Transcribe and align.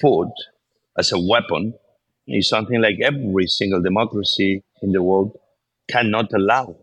food 0.00 0.32
as 0.98 1.12
a 1.12 1.18
weapon 1.18 1.74
is 2.26 2.48
something 2.48 2.80
like 2.80 2.96
every 3.02 3.46
single 3.46 3.82
democracy 3.82 4.62
in 4.82 4.92
the 4.92 5.02
world 5.02 5.38
cannot 5.90 6.32
allow. 6.32 6.76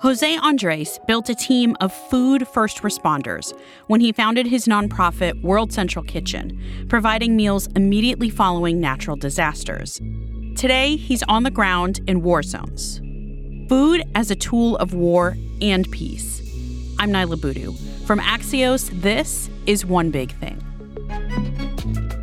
Jose 0.00 0.36
Andres 0.38 0.98
built 1.06 1.28
a 1.28 1.34
team 1.34 1.76
of 1.80 1.92
food 1.92 2.48
first 2.48 2.78
responders 2.78 3.52
when 3.88 4.00
he 4.00 4.12
founded 4.12 4.46
his 4.46 4.64
nonprofit 4.64 5.42
World 5.42 5.74
Central 5.74 6.02
Kitchen, 6.02 6.86
providing 6.88 7.36
meals 7.36 7.66
immediately 7.76 8.30
following 8.30 8.80
natural 8.80 9.16
disasters. 9.16 10.00
Today, 10.56 10.96
he's 10.96 11.22
on 11.24 11.42
the 11.42 11.50
ground 11.50 12.00
in 12.06 12.22
war 12.22 12.42
zones. 12.42 12.98
Food 13.68 14.02
as 14.14 14.30
a 14.30 14.36
tool 14.36 14.78
of 14.78 14.94
war 14.94 15.36
and 15.60 15.88
peace. 15.90 16.40
I'm 16.98 17.10
Niala 17.10 17.38
Boodhoo. 17.38 17.74
From 18.06 18.20
Axios, 18.20 18.90
this 19.02 19.50
is 19.66 19.84
One 19.84 20.10
Big 20.10 20.32
Thing. 20.38 20.69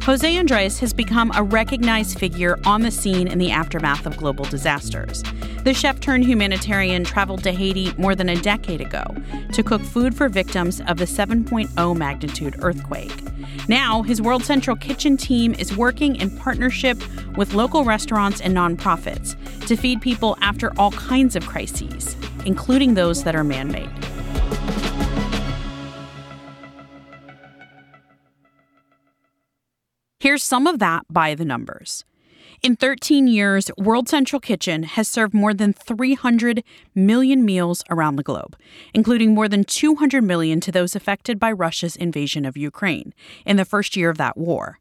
Jose 0.07 0.37
Andres 0.37 0.79
has 0.79 0.93
become 0.93 1.33
a 1.35 1.43
recognized 1.43 2.17
figure 2.17 2.57
on 2.65 2.81
the 2.81 2.91
scene 2.91 3.27
in 3.27 3.39
the 3.39 3.51
aftermath 3.51 4.05
of 4.05 4.15
global 4.15 4.45
disasters. 4.45 5.21
The 5.65 5.73
chef 5.73 5.99
turned 5.99 6.23
humanitarian 6.23 7.03
traveled 7.03 7.43
to 7.43 7.51
Haiti 7.51 7.91
more 7.97 8.15
than 8.15 8.29
a 8.29 8.41
decade 8.41 8.79
ago 8.79 9.03
to 9.51 9.63
cook 9.63 9.81
food 9.81 10.15
for 10.15 10.29
victims 10.29 10.79
of 10.87 10.95
the 10.95 11.03
7.0 11.03 11.97
magnitude 11.97 12.55
earthquake. 12.59 13.21
Now, 13.67 14.01
his 14.01 14.21
World 14.21 14.45
Central 14.45 14.77
Kitchen 14.77 15.17
team 15.17 15.53
is 15.55 15.75
working 15.75 16.15
in 16.15 16.37
partnership 16.37 16.97
with 17.35 17.53
local 17.53 17.83
restaurants 17.83 18.39
and 18.39 18.55
nonprofits 18.55 19.35
to 19.67 19.75
feed 19.75 19.99
people 19.99 20.37
after 20.41 20.71
all 20.79 20.91
kinds 20.91 21.35
of 21.35 21.45
crises, 21.45 22.15
including 22.45 22.93
those 22.93 23.25
that 23.25 23.35
are 23.35 23.43
man 23.43 23.69
made. 23.73 24.06
Here's 30.27 30.43
some 30.43 30.67
of 30.67 30.79
that 30.79 31.05
by 31.09 31.35
the 31.35 31.45
numbers. 31.45 32.03
In 32.61 32.75
13 32.75 33.29
years, 33.29 33.71
World 33.77 34.09
Central 34.09 34.41
Kitchen 34.41 34.83
has 34.83 35.07
served 35.07 35.33
more 35.33 35.53
than 35.53 35.71
300 35.71 36.65
million 36.93 37.45
meals 37.45 37.81
around 37.89 38.17
the 38.17 38.23
globe, 38.23 38.57
including 38.93 39.33
more 39.33 39.47
than 39.47 39.63
200 39.63 40.21
million 40.21 40.59
to 40.59 40.69
those 40.69 40.97
affected 40.97 41.39
by 41.39 41.49
Russia's 41.53 41.95
invasion 41.95 42.43
of 42.43 42.57
Ukraine 42.57 43.13
in 43.45 43.55
the 43.55 43.63
first 43.63 43.95
year 43.95 44.09
of 44.09 44.17
that 44.17 44.35
war. 44.35 44.79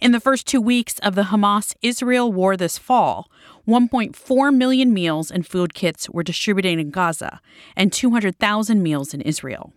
In 0.00 0.10
the 0.10 0.18
first 0.18 0.48
two 0.48 0.60
weeks 0.60 0.98
of 0.98 1.14
the 1.14 1.30
Hamas 1.30 1.76
Israel 1.80 2.32
war 2.32 2.56
this 2.56 2.76
fall, 2.76 3.30
1.4 3.68 4.52
million 4.52 4.92
meals 4.92 5.30
and 5.30 5.46
food 5.46 5.74
kits 5.74 6.10
were 6.10 6.24
distributed 6.24 6.76
in 6.76 6.90
Gaza 6.90 7.40
and 7.76 7.92
200,000 7.92 8.82
meals 8.82 9.14
in 9.14 9.20
Israel. 9.20 9.72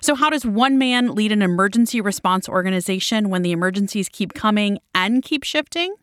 So, 0.00 0.14
how 0.14 0.30
does 0.30 0.44
one 0.44 0.78
man 0.78 1.14
lead 1.14 1.32
an 1.32 1.42
emergency 1.42 2.00
response 2.00 2.48
organization 2.48 3.28
when 3.30 3.42
the 3.42 3.52
emergencies 3.52 4.08
keep 4.08 4.34
coming 4.34 4.78
and 4.94 5.22
keep 5.22 5.44
shifting? 5.44 5.94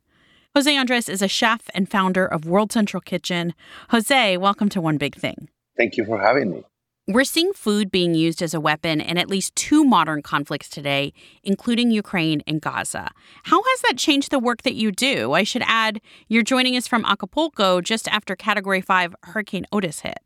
Jose 0.55 0.75
Andres 0.75 1.07
is 1.07 1.21
a 1.21 1.27
chef 1.27 1.69
and 1.73 1.89
founder 1.89 2.25
of 2.25 2.45
World 2.45 2.71
Central 2.71 3.01
Kitchen. 3.01 3.53
Jose, 3.89 4.37
welcome 4.37 4.67
to 4.69 4.81
One 4.81 4.97
Big 4.97 5.15
Thing. 5.15 5.49
Thank 5.77 5.95
you 5.95 6.05
for 6.05 6.19
having 6.19 6.49
me. 6.51 6.63
We're 7.07 7.23
seeing 7.23 7.53
food 7.53 7.89
being 7.89 8.13
used 8.13 8.41
as 8.41 8.53
a 8.53 8.59
weapon 8.59 9.01
in 9.01 9.17
at 9.17 9.29
least 9.29 9.55
two 9.55 9.83
modern 9.83 10.21
conflicts 10.21 10.69
today, 10.69 11.11
including 11.43 11.89
Ukraine 11.89 12.43
and 12.45 12.61
Gaza. 12.61 13.09
How 13.45 13.63
has 13.63 13.81
that 13.81 13.97
changed 13.97 14.29
the 14.29 14.37
work 14.37 14.61
that 14.61 14.75
you 14.75 14.91
do? 14.91 15.33
I 15.33 15.43
should 15.43 15.63
add, 15.65 16.01
you're 16.27 16.43
joining 16.43 16.75
us 16.75 16.87
from 16.87 17.05
Acapulco 17.05 17.81
just 17.81 18.07
after 18.09 18.35
Category 18.35 18.81
5 18.81 19.15
Hurricane 19.23 19.65
Otis 19.71 20.01
hit. 20.01 20.19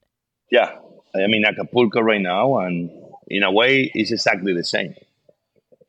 Yeah, 0.52 0.75
I'm 1.16 1.33
in 1.33 1.45
Acapulco 1.45 2.02
right 2.02 2.22
now, 2.22 2.57
and 2.57 2.89
in 3.27 3.43
a 3.43 3.52
way, 3.52 3.91
it's 3.93 4.11
exactly 4.11 4.53
the 4.53 4.63
same. 4.63 4.95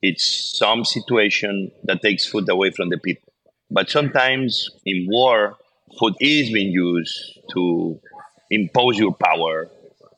It's 0.03 0.59
some 0.59 0.85
situation 0.85 1.71
that 1.85 2.03
takes 2.03 2.27
food 2.27 2.49
away 2.49 2.71
from 2.71 2.91
the 2.91 2.99
people. 2.99 3.33
But 3.71 3.91
sometimes 3.91 4.71
in 4.85 5.07
war, 5.11 5.57
food 5.99 6.15
is 6.21 6.53
being 6.53 6.73
used 6.73 7.41
to 7.55 8.01
impose 8.51 8.99
your 8.99 9.15
power 9.15 9.71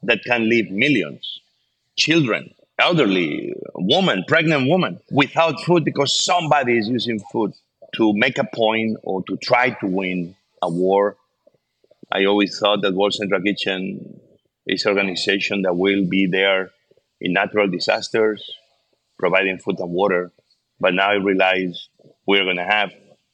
that 0.03 0.25
can 0.25 0.49
leave 0.49 0.71
millions, 0.71 1.41
children, 1.97 2.53
elderly, 2.78 3.54
women, 3.75 4.25
pregnant 4.28 4.69
women, 4.69 5.00
without 5.10 5.60
food 5.62 5.84
because 5.84 6.25
somebody 6.25 6.78
is 6.78 6.88
using 6.88 7.21
food 7.33 7.53
to 7.94 8.12
make 8.12 8.38
a 8.38 8.44
point 8.44 8.98
or 9.03 9.22
to 9.25 9.37
try 9.38 9.71
to 9.71 9.87
win 9.87 10.34
a 10.62 10.69
war. 10.69 11.16
I 12.12 12.25
always 12.25 12.59
thought 12.59 12.83
that 12.83 12.94
World 12.94 13.15
Central 13.15 13.41
Kitchen 13.41 14.21
is 14.66 14.84
an 14.84 14.91
organization 14.91 15.62
that 15.62 15.77
will 15.77 16.04
be 16.06 16.27
there 16.27 16.71
in 17.26 17.32
natural 17.32 17.69
disasters, 17.69 18.41
providing 19.19 19.59
food 19.59 19.81
and 19.81 19.91
water. 19.91 20.32
But 20.78 20.94
now 20.94 21.10
I 21.10 21.14
realize 21.14 21.88
we're 22.26 22.44
going 22.44 22.56
to 22.56 22.64
have 22.78 22.91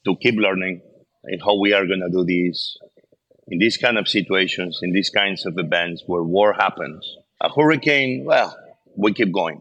to 0.06 0.16
keep 0.16 0.36
learning 0.36 0.80
in 1.24 1.38
how 1.40 1.60
we 1.60 1.74
are 1.74 1.86
going 1.86 2.00
to 2.00 2.10
do 2.10 2.24
this 2.24 2.76
in 3.48 3.58
these 3.58 3.76
kind 3.76 3.98
of 3.98 4.08
situations, 4.08 4.80
in 4.82 4.92
these 4.92 5.10
kinds 5.10 5.44
of 5.44 5.58
events 5.58 6.04
where 6.06 6.22
war 6.22 6.54
happens. 6.54 7.16
A 7.42 7.50
hurricane, 7.50 8.24
well, 8.24 8.56
we 8.96 9.12
keep 9.12 9.30
going. 9.32 9.60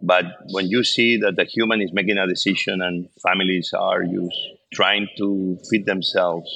But 0.00 0.24
when 0.52 0.66
you 0.68 0.82
see 0.82 1.18
that 1.18 1.36
the 1.36 1.44
human 1.44 1.82
is 1.82 1.92
making 1.92 2.16
a 2.16 2.26
decision 2.26 2.80
and 2.80 3.08
families 3.22 3.74
are 3.74 4.02
used, 4.02 4.40
trying 4.72 5.08
to 5.18 5.58
feed 5.68 5.84
themselves, 5.84 6.48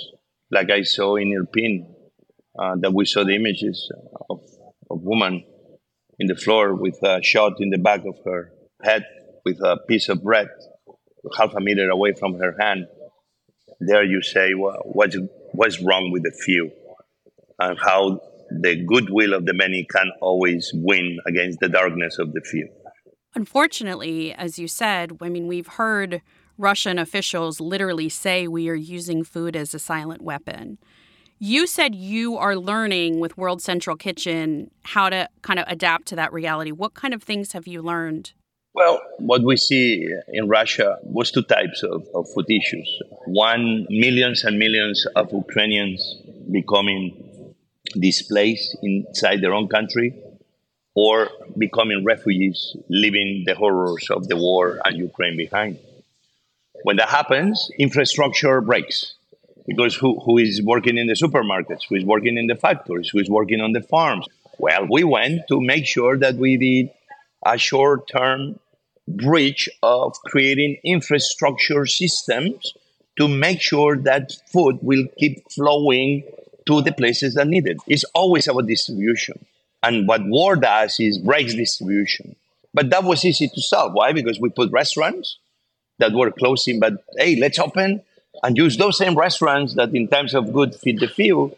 like 0.50 0.70
I 0.70 0.82
saw 0.82 1.16
in 1.16 1.28
Irpin, 1.32 1.86
uh, 2.58 2.76
that 2.80 2.94
we 2.94 3.04
saw 3.04 3.24
the 3.24 3.34
images 3.34 3.90
of, 4.30 4.40
of 4.90 5.02
woman 5.02 5.44
in 6.18 6.26
the 6.26 6.36
floor 6.36 6.74
with 6.74 6.98
a 7.02 7.22
shot 7.22 7.54
in 7.60 7.70
the 7.70 7.78
back 7.78 8.04
of 8.06 8.16
her 8.24 8.52
head 8.82 9.04
with 9.44 9.60
a 9.60 9.78
piece 9.88 10.08
of 10.08 10.22
bread 10.22 10.48
half 11.36 11.54
a 11.54 11.60
meter 11.60 11.88
away 11.88 12.12
from 12.18 12.34
her 12.38 12.54
hand. 12.58 12.86
There 13.80 14.04
you 14.04 14.22
say, 14.22 14.54
well, 14.54 14.82
what's, 14.84 15.16
what's 15.52 15.80
wrong 15.82 16.10
with 16.12 16.22
the 16.22 16.32
few? 16.44 16.70
And 17.58 17.78
how 17.78 18.20
the 18.50 18.84
goodwill 18.84 19.34
of 19.34 19.46
the 19.46 19.54
many 19.54 19.84
can 19.84 20.10
always 20.20 20.70
win 20.74 21.18
against 21.26 21.60
the 21.60 21.68
darkness 21.68 22.18
of 22.18 22.32
the 22.32 22.40
few. 22.40 22.68
Unfortunately, 23.34 24.32
as 24.32 24.58
you 24.58 24.68
said, 24.68 25.12
I 25.20 25.28
mean, 25.28 25.48
we've 25.48 25.66
heard 25.66 26.22
Russian 26.56 26.98
officials 26.98 27.60
literally 27.60 28.08
say 28.08 28.46
we 28.46 28.68
are 28.68 28.74
using 28.74 29.24
food 29.24 29.56
as 29.56 29.74
a 29.74 29.78
silent 29.78 30.22
weapon. 30.22 30.78
You 31.38 31.66
said 31.66 31.94
you 31.94 32.36
are 32.36 32.56
learning 32.56 33.18
with 33.18 33.36
World 33.36 33.60
Central 33.60 33.96
Kitchen 33.96 34.70
how 34.82 35.08
to 35.10 35.28
kind 35.42 35.58
of 35.58 35.64
adapt 35.68 36.06
to 36.08 36.16
that 36.16 36.32
reality. 36.32 36.70
What 36.70 36.94
kind 36.94 37.12
of 37.12 37.22
things 37.22 37.52
have 37.52 37.66
you 37.66 37.82
learned? 37.82 38.32
Well, 38.72 39.00
what 39.18 39.42
we 39.42 39.56
see 39.56 40.08
in 40.32 40.48
Russia 40.48 40.98
was 41.02 41.30
two 41.30 41.42
types 41.42 41.82
of, 41.82 42.06
of 42.14 42.26
food 42.34 42.46
issues. 42.48 42.88
One, 43.26 43.86
millions 43.90 44.44
and 44.44 44.58
millions 44.58 45.06
of 45.16 45.32
Ukrainians 45.32 46.18
becoming 46.50 47.54
displaced 47.98 48.76
inside 48.82 49.40
their 49.40 49.52
own 49.52 49.68
country 49.68 50.14
or 50.94 51.28
becoming 51.58 52.04
refugees, 52.04 52.76
leaving 52.88 53.44
the 53.46 53.54
horrors 53.54 54.08
of 54.10 54.28
the 54.28 54.36
war 54.36 54.80
and 54.84 54.96
Ukraine 54.96 55.36
behind. 55.36 55.78
When 56.84 56.96
that 56.96 57.08
happens, 57.08 57.70
infrastructure 57.78 58.60
breaks 58.60 59.14
because 59.66 59.94
who, 59.94 60.20
who 60.20 60.38
is 60.38 60.62
working 60.62 60.98
in 60.98 61.06
the 61.06 61.14
supermarkets, 61.14 61.82
who 61.88 61.94
is 61.94 62.04
working 62.04 62.36
in 62.36 62.46
the 62.46 62.54
factories, 62.54 63.08
who 63.08 63.18
is 63.18 63.28
working 63.28 63.60
on 63.60 63.72
the 63.72 63.82
farms? 63.82 64.26
Well, 64.58 64.86
we 64.90 65.04
went 65.04 65.42
to 65.48 65.60
make 65.60 65.86
sure 65.86 66.16
that 66.18 66.36
we 66.36 66.56
did 66.56 66.90
a 67.44 67.58
short 67.58 68.08
term 68.08 68.58
bridge 69.06 69.68
of 69.82 70.14
creating 70.26 70.78
infrastructure 70.84 71.86
systems 71.86 72.74
to 73.18 73.28
make 73.28 73.60
sure 73.60 73.96
that 73.96 74.32
food 74.52 74.78
will 74.82 75.06
keep 75.18 75.50
flowing 75.52 76.24
to 76.66 76.82
the 76.82 76.92
places 76.92 77.34
that 77.34 77.46
need 77.46 77.66
it. 77.66 77.76
It's 77.86 78.04
always 78.14 78.48
about 78.48 78.66
distribution. 78.66 79.44
And 79.82 80.08
what 80.08 80.24
war 80.24 80.56
does 80.56 80.98
is 80.98 81.18
breaks 81.18 81.54
distribution. 81.54 82.36
But 82.72 82.90
that 82.90 83.04
was 83.04 83.24
easy 83.24 83.48
to 83.48 83.60
solve. 83.60 83.92
Why? 83.92 84.12
Because 84.12 84.40
we 84.40 84.48
put 84.48 84.72
restaurants 84.72 85.38
that 85.98 86.12
were 86.12 86.30
closing, 86.32 86.80
but 86.80 86.94
hey, 87.18 87.36
let's 87.36 87.58
open 87.58 88.02
and 88.42 88.56
use 88.56 88.76
those 88.76 88.98
same 88.98 89.14
restaurants 89.16 89.74
that 89.74 89.94
in 89.94 90.08
times 90.08 90.34
of 90.34 90.52
good 90.52 90.74
feed 90.74 91.00
the 91.00 91.08
few 91.08 91.56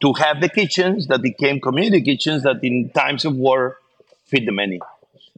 to 0.00 0.12
have 0.14 0.40
the 0.40 0.48
kitchens 0.48 1.06
that 1.08 1.22
became 1.22 1.60
community 1.60 2.02
kitchens 2.02 2.42
that 2.42 2.62
in 2.62 2.90
times 2.90 3.24
of 3.24 3.36
war 3.36 3.78
feed 4.26 4.46
the 4.46 4.52
many. 4.52 4.80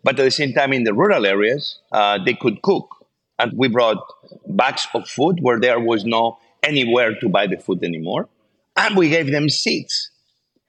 But 0.02 0.18
at 0.20 0.24
the 0.24 0.30
same 0.30 0.52
time, 0.52 0.72
in 0.72 0.84
the 0.84 0.94
rural 0.94 1.26
areas, 1.26 1.78
uh, 1.90 2.18
they 2.24 2.34
could 2.34 2.62
cook. 2.62 3.04
And 3.38 3.52
we 3.56 3.68
brought 3.68 3.98
bags 4.46 4.86
of 4.94 5.08
food 5.08 5.40
where 5.40 5.60
there 5.60 5.80
was 5.80 6.04
no 6.04 6.38
anywhere 6.62 7.14
to 7.16 7.28
buy 7.28 7.46
the 7.46 7.56
food 7.56 7.82
anymore. 7.82 8.28
And 8.76 8.96
we 8.96 9.08
gave 9.08 9.30
them 9.30 9.48
seeds. 9.48 10.10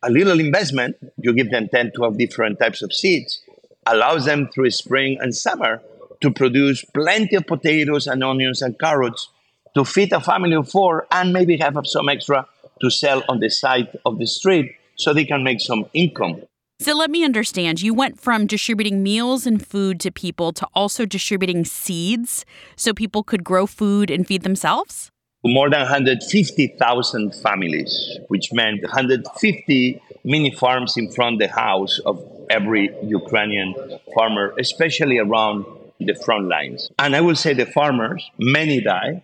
A 0.04 0.10
little 0.10 0.40
investment, 0.40 0.96
you 1.18 1.34
give 1.34 1.50
them 1.50 1.70
10, 1.70 1.92
12 1.96 2.18
different 2.18 2.60
types 2.60 2.82
of 2.82 2.94
seeds, 2.94 3.42
allows 3.86 4.26
them 4.26 4.50
through 4.54 4.72
spring 4.72 5.18
and 5.20 5.36
summer 5.36 5.82
to 6.22 6.32
produce 6.32 6.84
plenty 6.84 7.36
of 7.36 7.48
potatoes 7.48 8.08
and 8.08 8.24
onions 8.24 8.62
and 8.62 8.78
carrots 8.80 9.30
to 9.76 9.86
feed 9.86 10.12
a 10.14 10.20
family 10.20 10.56
of 10.56 10.70
four 10.70 11.08
and 11.12 11.34
maybe 11.34 11.58
have 11.58 11.78
some 11.86 12.10
extra 12.10 12.46
to 12.82 12.90
sell 12.90 13.24
on 13.30 13.40
the 13.40 13.50
side 13.50 13.98
of 14.06 14.20
the 14.20 14.28
street 14.28 14.76
so 14.96 15.14
they 15.14 15.26
can 15.26 15.44
make 15.44 15.62
some 15.62 15.86
income. 15.94 16.42
So 16.80 16.94
let 16.94 17.10
me 17.10 17.24
understand. 17.24 17.82
You 17.82 17.94
went 17.94 18.20
from 18.20 18.46
distributing 18.46 19.02
meals 19.02 19.48
and 19.48 19.66
food 19.66 20.00
to 20.02 20.12
people 20.12 20.54
to 20.54 20.68
also 20.76 21.06
distributing 21.06 21.66
seeds 21.66 22.46
so 22.76 22.94
people 22.94 23.24
could 23.24 23.44
grow 23.44 23.66
food 23.66 24.12
and 24.12 24.28
feed 24.28 24.44
themselves? 24.44 25.10
More 25.44 25.70
than 25.70 25.80
150,000 25.82 27.36
families, 27.36 28.20
which 28.28 28.54
meant 28.54 28.84
150 28.84 30.02
mini 30.24 30.52
farms 30.52 30.98
in 30.98 31.12
front 31.12 31.42
of 31.42 31.50
the 31.50 31.56
house 31.56 32.00
of 32.06 32.24
every 32.50 32.92
Ukrainian 33.04 33.74
farmer, 34.14 34.54
especially 34.60 35.18
around 35.18 35.66
the 36.00 36.14
front 36.14 36.48
lines. 36.48 36.92
And 37.00 37.16
I 37.16 37.22
will 37.22 37.36
say 37.36 37.54
the 37.54 37.66
farmers, 37.66 38.30
many 38.38 38.82
die, 38.82 39.24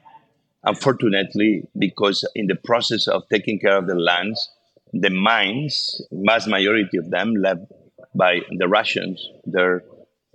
unfortunately, 0.64 1.68
because 1.78 2.28
in 2.36 2.48
the 2.48 2.56
process 2.56 3.08
of 3.08 3.24
taking 3.30 3.60
care 3.60 3.78
of 3.78 3.88
the 3.88 3.96
lands, 3.96 4.50
the 4.94 5.10
mines, 5.10 6.02
mass 6.12 6.48
majority 6.48 6.98
of 6.98 7.10
them 7.10 7.34
left 7.36 7.62
by 8.16 8.40
the 8.58 8.68
Russians, 8.68 9.30
their 9.46 9.84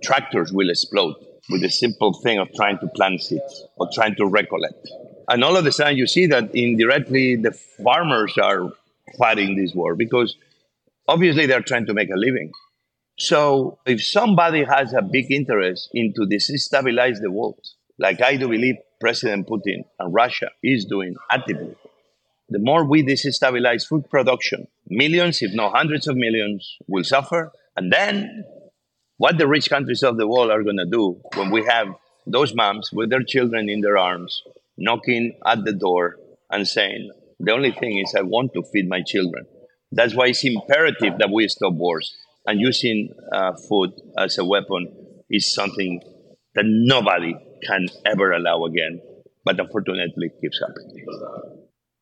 tractors 0.03 0.51
will 0.51 0.69
explode 0.69 1.15
with 1.49 1.61
the 1.61 1.69
simple 1.69 2.13
thing 2.13 2.37
of 2.39 2.49
trying 2.55 2.77
to 2.79 2.87
plant 2.87 3.21
seeds 3.21 3.63
or 3.77 3.87
trying 3.93 4.15
to 4.15 4.25
recollect. 4.25 4.89
And 5.29 5.43
all 5.43 5.57
of 5.57 5.65
a 5.65 5.71
sudden, 5.71 5.97
you 5.97 6.07
see 6.07 6.27
that 6.27 6.53
indirectly 6.55 7.35
the 7.35 7.51
farmers 7.51 8.37
are 8.37 8.71
fighting 9.17 9.55
this 9.55 9.73
war 9.73 9.95
because 9.95 10.35
obviously 11.07 11.45
they're 11.45 11.61
trying 11.61 11.85
to 11.87 11.93
make 11.93 12.09
a 12.09 12.17
living. 12.17 12.51
So 13.17 13.79
if 13.85 14.03
somebody 14.03 14.63
has 14.63 14.93
a 14.93 15.01
big 15.01 15.31
interest 15.31 15.89
into 15.93 16.21
destabilize 16.21 17.19
the 17.19 17.31
world, 17.31 17.59
like 17.97 18.21
I 18.21 18.37
do 18.37 18.47
believe 18.47 18.77
President 18.99 19.47
Putin 19.47 19.83
and 19.99 20.13
Russia 20.13 20.49
is 20.63 20.85
doing 20.85 21.15
actively, 21.31 21.75
the 22.49 22.59
more 22.59 22.83
we 22.83 23.03
destabilize 23.03 23.87
food 23.87 24.09
production, 24.09 24.67
millions, 24.87 25.41
if 25.41 25.53
not 25.53 25.75
hundreds 25.75 26.07
of 26.07 26.17
millions, 26.17 26.77
will 26.87 27.03
suffer. 27.03 27.51
And 27.75 27.93
then 27.93 28.43
what 29.17 29.37
the 29.37 29.47
rich 29.47 29.69
countries 29.69 30.03
of 30.03 30.17
the 30.17 30.27
world 30.27 30.49
are 30.49 30.63
going 30.63 30.77
to 30.77 30.85
do 30.85 31.21
when 31.35 31.51
we 31.51 31.63
have 31.65 31.87
those 32.25 32.53
moms 32.55 32.91
with 32.91 33.09
their 33.09 33.23
children 33.23 33.69
in 33.69 33.81
their 33.81 33.97
arms 33.97 34.41
knocking 34.77 35.37
at 35.45 35.63
the 35.63 35.73
door 35.73 36.17
and 36.49 36.67
saying, 36.67 37.11
the 37.39 37.51
only 37.51 37.71
thing 37.71 37.97
is 37.97 38.15
I 38.15 38.21
want 38.21 38.53
to 38.53 38.63
feed 38.63 38.89
my 38.89 39.01
children. 39.01 39.45
That's 39.91 40.15
why 40.15 40.27
it's 40.27 40.43
imperative 40.43 41.17
that 41.19 41.29
we 41.31 41.47
stop 41.47 41.73
wars. 41.73 42.15
And 42.45 42.59
using 42.59 43.13
uh, 43.31 43.53
food 43.67 43.91
as 44.17 44.37
a 44.37 44.45
weapon 44.45 44.91
is 45.29 45.53
something 45.53 46.01
that 46.55 46.65
nobody 46.65 47.35
can 47.67 47.87
ever 48.05 48.31
allow 48.31 48.65
again. 48.65 49.01
But 49.45 49.59
unfortunately, 49.59 50.27
it 50.27 50.41
keeps 50.41 50.59
happening. 50.59 51.05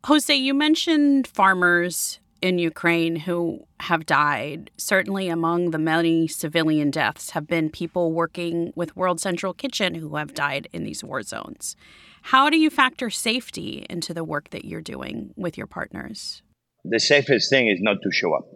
Jose, 0.06 0.36
you 0.36 0.54
mentioned 0.54 1.28
farmers 1.28 2.20
in 2.42 2.60
Ukraine 2.60 3.16
who 3.16 3.66
have 3.82 4.06
died. 4.06 4.72
Certainly, 4.78 5.30
among 5.30 5.72
the 5.72 5.80
many 5.80 6.28
civilian 6.28 6.92
deaths 6.92 7.32
have 7.32 7.48
been 7.48 7.70
people 7.70 8.12
working 8.12 8.72
with 8.76 8.96
World 8.96 9.20
Central 9.20 9.54
Kitchen 9.54 9.96
who 9.96 10.16
have 10.16 10.34
died 10.34 10.68
in 10.72 10.84
these 10.84 11.04
war 11.04 11.22
zones. 11.24 11.76
How 12.24 12.50
do 12.50 12.58
you 12.58 12.70
factor 12.70 13.10
safety 13.10 13.86
into 13.90 14.14
the 14.14 14.24
work 14.24 14.50
that 14.50 14.66
you're 14.66 14.82
doing 14.82 15.34
with 15.36 15.58
your 15.58 15.68
partners? 15.68 16.42
The 16.84 17.00
safest 17.00 17.50
thing 17.50 17.68
is 17.68 17.80
not 17.82 17.98
to 18.04 18.12
show 18.12 18.34
up. 18.34 18.48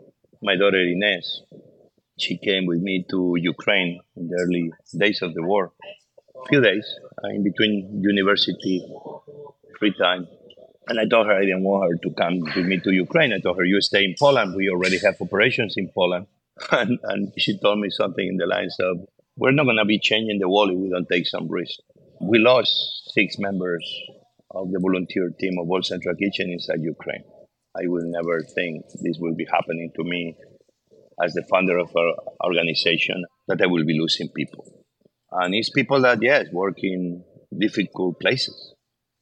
My 0.41 0.55
daughter 0.55 0.81
Ines, 0.81 1.43
she 2.19 2.37
came 2.37 2.65
with 2.65 2.79
me 2.79 3.05
to 3.09 3.35
Ukraine 3.37 3.99
in 4.15 4.27
the 4.27 4.37
early 4.41 4.71
days 4.97 5.21
of 5.21 5.33
the 5.33 5.43
war. 5.43 5.71
Few 6.49 6.61
days 6.61 6.85
uh, 7.23 7.29
in 7.29 7.43
between 7.43 8.01
university, 8.01 8.85
free 9.79 9.93
time. 9.97 10.27
And 10.87 10.99
I 10.99 11.05
told 11.05 11.27
her 11.27 11.33
I 11.33 11.41
didn't 11.41 11.63
want 11.63 11.89
her 11.89 11.97
to 11.97 12.15
come 12.15 12.39
with 12.39 12.65
me 12.65 12.79
to 12.79 12.91
Ukraine. 12.91 13.31
I 13.33 13.39
told 13.39 13.57
her, 13.57 13.63
you 13.63 13.79
stay 13.81 14.03
in 14.03 14.15
Poland. 14.19 14.55
We 14.55 14.69
already 14.69 14.99
have 14.99 15.15
operations 15.21 15.75
in 15.77 15.89
Poland. 15.89 16.27
And, 16.71 16.99
and 17.03 17.33
she 17.37 17.57
told 17.57 17.79
me 17.79 17.89
something 17.89 18.27
in 18.27 18.37
the 18.37 18.45
lines 18.45 18.75
of, 18.79 18.97
we're 19.35 19.51
not 19.51 19.63
going 19.63 19.77
to 19.77 19.85
be 19.85 19.99
changing 19.99 20.37
the 20.39 20.49
world 20.49 20.69
if 20.71 20.77
we 20.77 20.89
don't 20.89 21.09
take 21.09 21.25
some 21.25 21.47
risk. 21.47 21.79
We 22.19 22.37
lost 22.37 23.11
six 23.13 23.39
members 23.39 23.83
of 24.51 24.71
the 24.71 24.79
volunteer 24.79 25.31
team 25.39 25.57
of 25.59 25.67
World 25.67 25.85
Central 25.85 26.15
Kitchen 26.15 26.51
inside 26.51 26.81
Ukraine. 26.81 27.23
I 27.75 27.87
will 27.87 28.03
never 28.03 28.43
think 28.43 28.85
this 29.01 29.17
will 29.17 29.33
be 29.33 29.47
happening 29.51 29.91
to 29.95 30.03
me 30.03 30.35
as 31.23 31.33
the 31.33 31.43
founder 31.43 31.77
of 31.77 31.95
our 31.95 32.13
organization, 32.43 33.23
that 33.47 33.61
I 33.61 33.67
will 33.67 33.85
be 33.85 33.97
losing 33.97 34.29
people. 34.29 34.80
And 35.31 35.55
it's 35.55 35.69
people 35.69 36.01
that, 36.01 36.21
yes, 36.21 36.47
work 36.51 36.83
in 36.83 37.23
difficult 37.57 38.19
places 38.19 38.73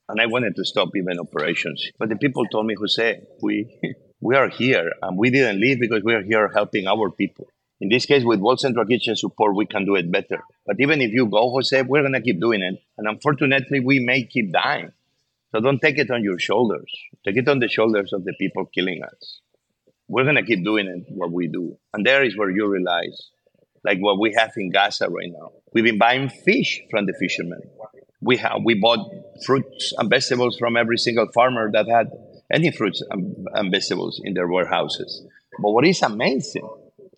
and 0.09 0.19
I 0.19 0.25
wanted 0.25 0.56
to 0.56 0.65
stop 0.65 0.89
even 0.95 1.19
operations. 1.19 1.88
But 2.00 2.09
the 2.09 2.15
people 2.15 2.45
told 2.47 2.65
me, 2.65 2.75
Jose, 2.77 3.21
we, 3.41 3.79
we 4.21 4.35
are 4.35 4.50
here 4.50 4.91
and 5.03 5.17
we 5.17 5.29
didn't 5.29 5.61
leave 5.61 5.79
because 5.79 6.03
we 6.03 6.15
are 6.15 6.23
here 6.23 6.50
helping 6.53 6.88
our 6.88 7.11
people. 7.11 7.47
In 7.79 7.89
this 7.89 8.06
case, 8.06 8.23
with 8.25 8.39
World 8.39 8.59
Central 8.59 8.85
Kitchen 8.85 9.15
support, 9.15 9.56
we 9.56 9.67
can 9.67 9.85
do 9.85 9.95
it 9.95 10.11
better. 10.11 10.41
But 10.65 10.77
even 10.79 11.00
if 11.00 11.11
you 11.11 11.27
go, 11.27 11.51
Jose, 11.51 11.83
we're 11.83 12.01
going 12.01 12.13
to 12.13 12.21
keep 12.21 12.41
doing 12.41 12.62
it. 12.62 12.81
And 12.97 13.07
unfortunately, 13.07 13.79
we 13.79 14.00
may 14.00 14.23
keep 14.23 14.51
dying. 14.51 14.91
So 15.51 15.62
don't 15.62 15.79
take 15.79 15.97
it 15.97 16.12
on 16.12 16.23
your 16.23 16.39
shoulders. 16.39 16.91
Take 17.23 17.38
it 17.38 17.47
on 17.47 17.59
the 17.59 17.69
shoulders 17.69 18.12
of 18.12 18.25
the 18.25 18.33
people 18.33 18.65
killing 18.65 19.01
us. 19.03 19.39
We're 20.07 20.23
going 20.23 20.35
to 20.35 20.44
keep 20.44 20.65
doing 20.65 20.88
it, 20.88 21.05
what 21.09 21.31
we 21.31 21.47
do. 21.47 21.77
And 21.94 22.05
there 22.05 22.23
is 22.23 22.35
where 22.35 22.50
you 22.50 22.67
realize, 22.67 23.29
like 23.83 23.99
what 23.99 24.19
we 24.19 24.33
have 24.37 24.51
in 24.57 24.71
Gaza 24.71 25.09
right 25.09 25.31
now. 25.31 25.51
We've 25.73 25.83
been 25.83 25.97
buying 25.97 26.29
fish 26.29 26.81
from 26.91 27.05
the 27.05 27.13
fishermen 27.13 27.61
we 28.21 28.37
have 28.37 28.61
we 28.63 28.73
bought 28.73 28.99
fruits 29.45 29.93
and 29.97 30.09
vegetables 30.09 30.57
from 30.57 30.75
every 30.75 30.97
single 30.97 31.27
farmer 31.33 31.71
that 31.71 31.87
had 31.87 32.11
any 32.51 32.71
fruits 32.71 33.01
and, 33.09 33.47
and 33.53 33.71
vegetables 33.71 34.19
in 34.23 34.33
their 34.33 34.47
warehouses. 34.47 35.23
But 35.61 35.71
what 35.71 35.85
is 35.85 36.01
amazing 36.01 36.67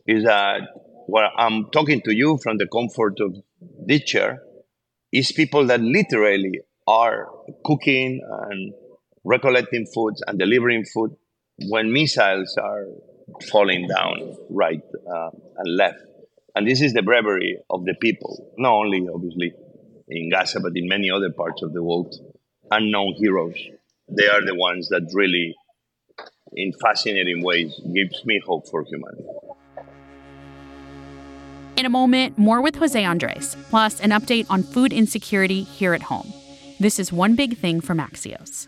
is 0.06 0.26
that 0.26 0.62
what 1.08 1.26
I'm 1.38 1.70
talking 1.72 2.02
to 2.02 2.14
you 2.14 2.38
from 2.42 2.58
the 2.58 2.68
comfort 2.68 3.20
of 3.20 3.36
this 3.86 4.04
chair 4.04 4.42
is 5.12 5.32
people 5.32 5.66
that 5.68 5.82
literally 5.82 6.62
are 6.88 7.30
cooking 7.66 8.22
and 8.50 8.74
recollecting 9.24 9.86
foods 9.86 10.22
and 10.28 10.38
delivering 10.38 10.86
food 10.86 11.16
when 11.70 11.92
missiles 11.92 12.58
are 12.58 12.86
falling 13.50 13.88
down 13.88 14.36
right 14.50 14.82
uh, 15.12 15.30
and 15.58 15.78
left. 15.78 16.00
And 16.56 16.68
this 16.68 16.82
is 16.82 16.94
the 16.94 17.02
bravery 17.02 17.58
of 17.70 17.86
the 17.86 17.94
people, 17.94 18.54
not 18.58 18.74
only 18.74 19.08
obviously 19.14 19.54
in 20.10 20.30
Gaza, 20.30 20.60
but 20.60 20.74
in 20.76 20.88
many 20.88 21.10
other 21.10 21.32
parts 21.32 21.62
of 21.62 21.72
the 21.74 21.82
world, 21.82 22.14
unknown 22.70 23.14
heroes. 23.18 23.56
They 24.10 24.28
are 24.28 24.46
the 24.46 24.56
ones 24.56 24.90
that 24.90 25.10
really, 25.14 25.56
in 26.54 26.74
fascinating 26.74 27.42
ways, 27.42 27.80
gives 27.94 28.26
me 28.26 28.42
hope 28.46 28.68
for 28.68 28.84
humanity. 28.84 29.24
In 31.78 31.86
a 31.86 31.90
moment, 31.90 32.38
more 32.38 32.62
with 32.62 32.76
Jose 32.76 33.02
Andres, 33.02 33.56
plus 33.70 34.02
an 34.02 34.10
update 34.10 34.46
on 34.50 34.62
food 34.62 34.92
insecurity 34.92 35.64
here 35.64 35.94
at 35.94 36.04
home. 36.04 36.34
This 36.82 37.00
is 37.00 37.14
one 37.14 37.36
big 37.36 37.58
thing 37.58 37.80
from 37.80 38.00
Axios. 38.00 38.68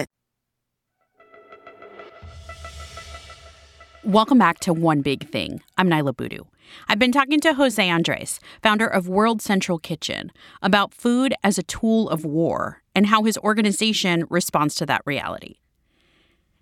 Welcome 4.03 4.39
back 4.39 4.59
to 4.61 4.73
One 4.73 5.01
Big 5.01 5.29
Thing. 5.29 5.61
I'm 5.77 5.87
Niala 5.87 6.17
Boodhoo. 6.17 6.45
I've 6.89 6.97
been 6.97 7.11
talking 7.11 7.39
to 7.41 7.53
Jose 7.53 7.87
Andres, 7.87 8.39
founder 8.63 8.87
of 8.87 9.07
World 9.07 9.43
Central 9.43 9.77
Kitchen, 9.77 10.31
about 10.63 10.91
food 10.91 11.35
as 11.43 11.59
a 11.59 11.63
tool 11.63 12.09
of 12.09 12.25
war 12.25 12.81
and 12.95 13.05
how 13.05 13.23
his 13.25 13.37
organization 13.37 14.25
responds 14.31 14.73
to 14.75 14.87
that 14.87 15.03
reality. 15.05 15.57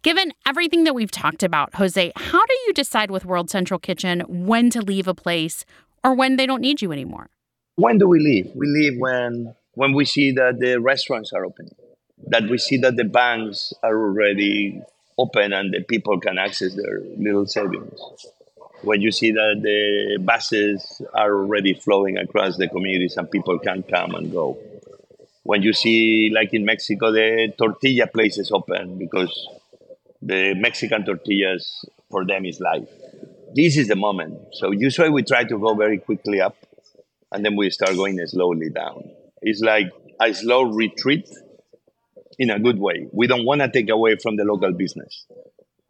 Given 0.01 0.34
everything 0.46 0.84
that 0.84 0.93
we've 0.93 1.12
talked 1.12 1.41
about, 1.41 1.75
Jose, 1.75 2.12
how 2.17 2.46
do 2.46 2.53
you 2.67 2.74
decide 2.74 3.10
with 3.10 3.24
World 3.24 3.50
Central 3.50 3.79
Kitchen 3.79 4.19
when 4.27 4.69
to 4.72 4.81
leave 4.81 5.08
a 5.08 5.15
place 5.15 5.63
or 6.03 6.13
when 6.13 6.36
they 6.36 6.46
don't 6.46 6.62
need 6.62 6.81
you 6.81 6.91
anymore? 6.91 7.29
When 7.75 8.00
do 8.00 8.08
we 8.10 8.19
leave? 8.19 8.51
We 8.53 8.67
leave 8.67 9.00
when 9.00 9.55
when 9.75 9.93
we 9.93 10.03
see 10.03 10.34
that 10.34 10.60
the 10.60 10.81
restaurants 10.81 11.31
are 11.31 11.46
open, 11.46 11.69
that 12.27 12.50
we 12.50 12.58
see 12.58 12.75
that 12.79 12.98
the 12.98 13.05
banks 13.05 13.72
are 13.81 13.98
already 13.98 14.81
open 15.20 15.52
and 15.54 15.74
the 15.74 15.82
people 15.82 16.20
can 16.20 16.38
access 16.38 16.76
their 16.76 17.02
little 17.18 17.46
savings. 17.46 18.00
When 18.82 19.02
you 19.02 19.12
see 19.12 19.32
that 19.32 19.60
the 19.62 20.18
buses 20.24 21.02
are 21.14 21.34
already 21.34 21.74
flowing 21.74 22.18
across 22.18 22.58
the 22.58 22.70
communities 22.70 23.18
and 23.18 23.30
people 23.30 23.60
can 23.60 23.84
come 23.84 24.16
and 24.16 24.32
go. 24.32 24.58
When 25.44 25.62
you 25.62 25.74
see, 25.74 26.32
like 26.34 26.54
in 26.54 26.64
Mexico, 26.64 27.12
the 27.12 27.54
tortilla 27.58 28.08
places 28.08 28.52
open 28.52 28.98
because 28.98 29.34
the 30.22 30.54
Mexican 30.56 31.06
tortillas 31.06 31.86
for 32.10 32.26
them 32.26 32.46
is 32.46 32.60
life. 32.62 32.88
This 33.54 33.76
is 33.78 33.90
the 33.90 33.96
moment. 33.96 34.40
So 34.54 34.72
usually 34.72 35.10
we 35.10 35.24
try 35.24 35.44
to 35.44 35.58
go 35.60 35.74
very 35.74 35.98
quickly 35.98 36.40
up 36.40 36.56
and 37.32 37.44
then 37.44 37.58
we 37.58 37.70
start 37.72 37.96
going 37.96 38.26
slowly 38.28 38.70
down. 38.70 39.12
It's 39.42 39.60
like 39.60 39.92
a 40.22 40.34
slow 40.34 40.64
retreat 40.64 41.28
in 42.39 42.50
a 42.50 42.58
good 42.58 42.79
way. 42.79 43.08
We 43.12 43.27
don't 43.27 43.46
want 43.46 43.62
to 43.62 43.69
take 43.69 43.89
away 43.89 44.15
from 44.15 44.38
the 44.38 44.46
local 44.46 44.72
business 44.72 45.27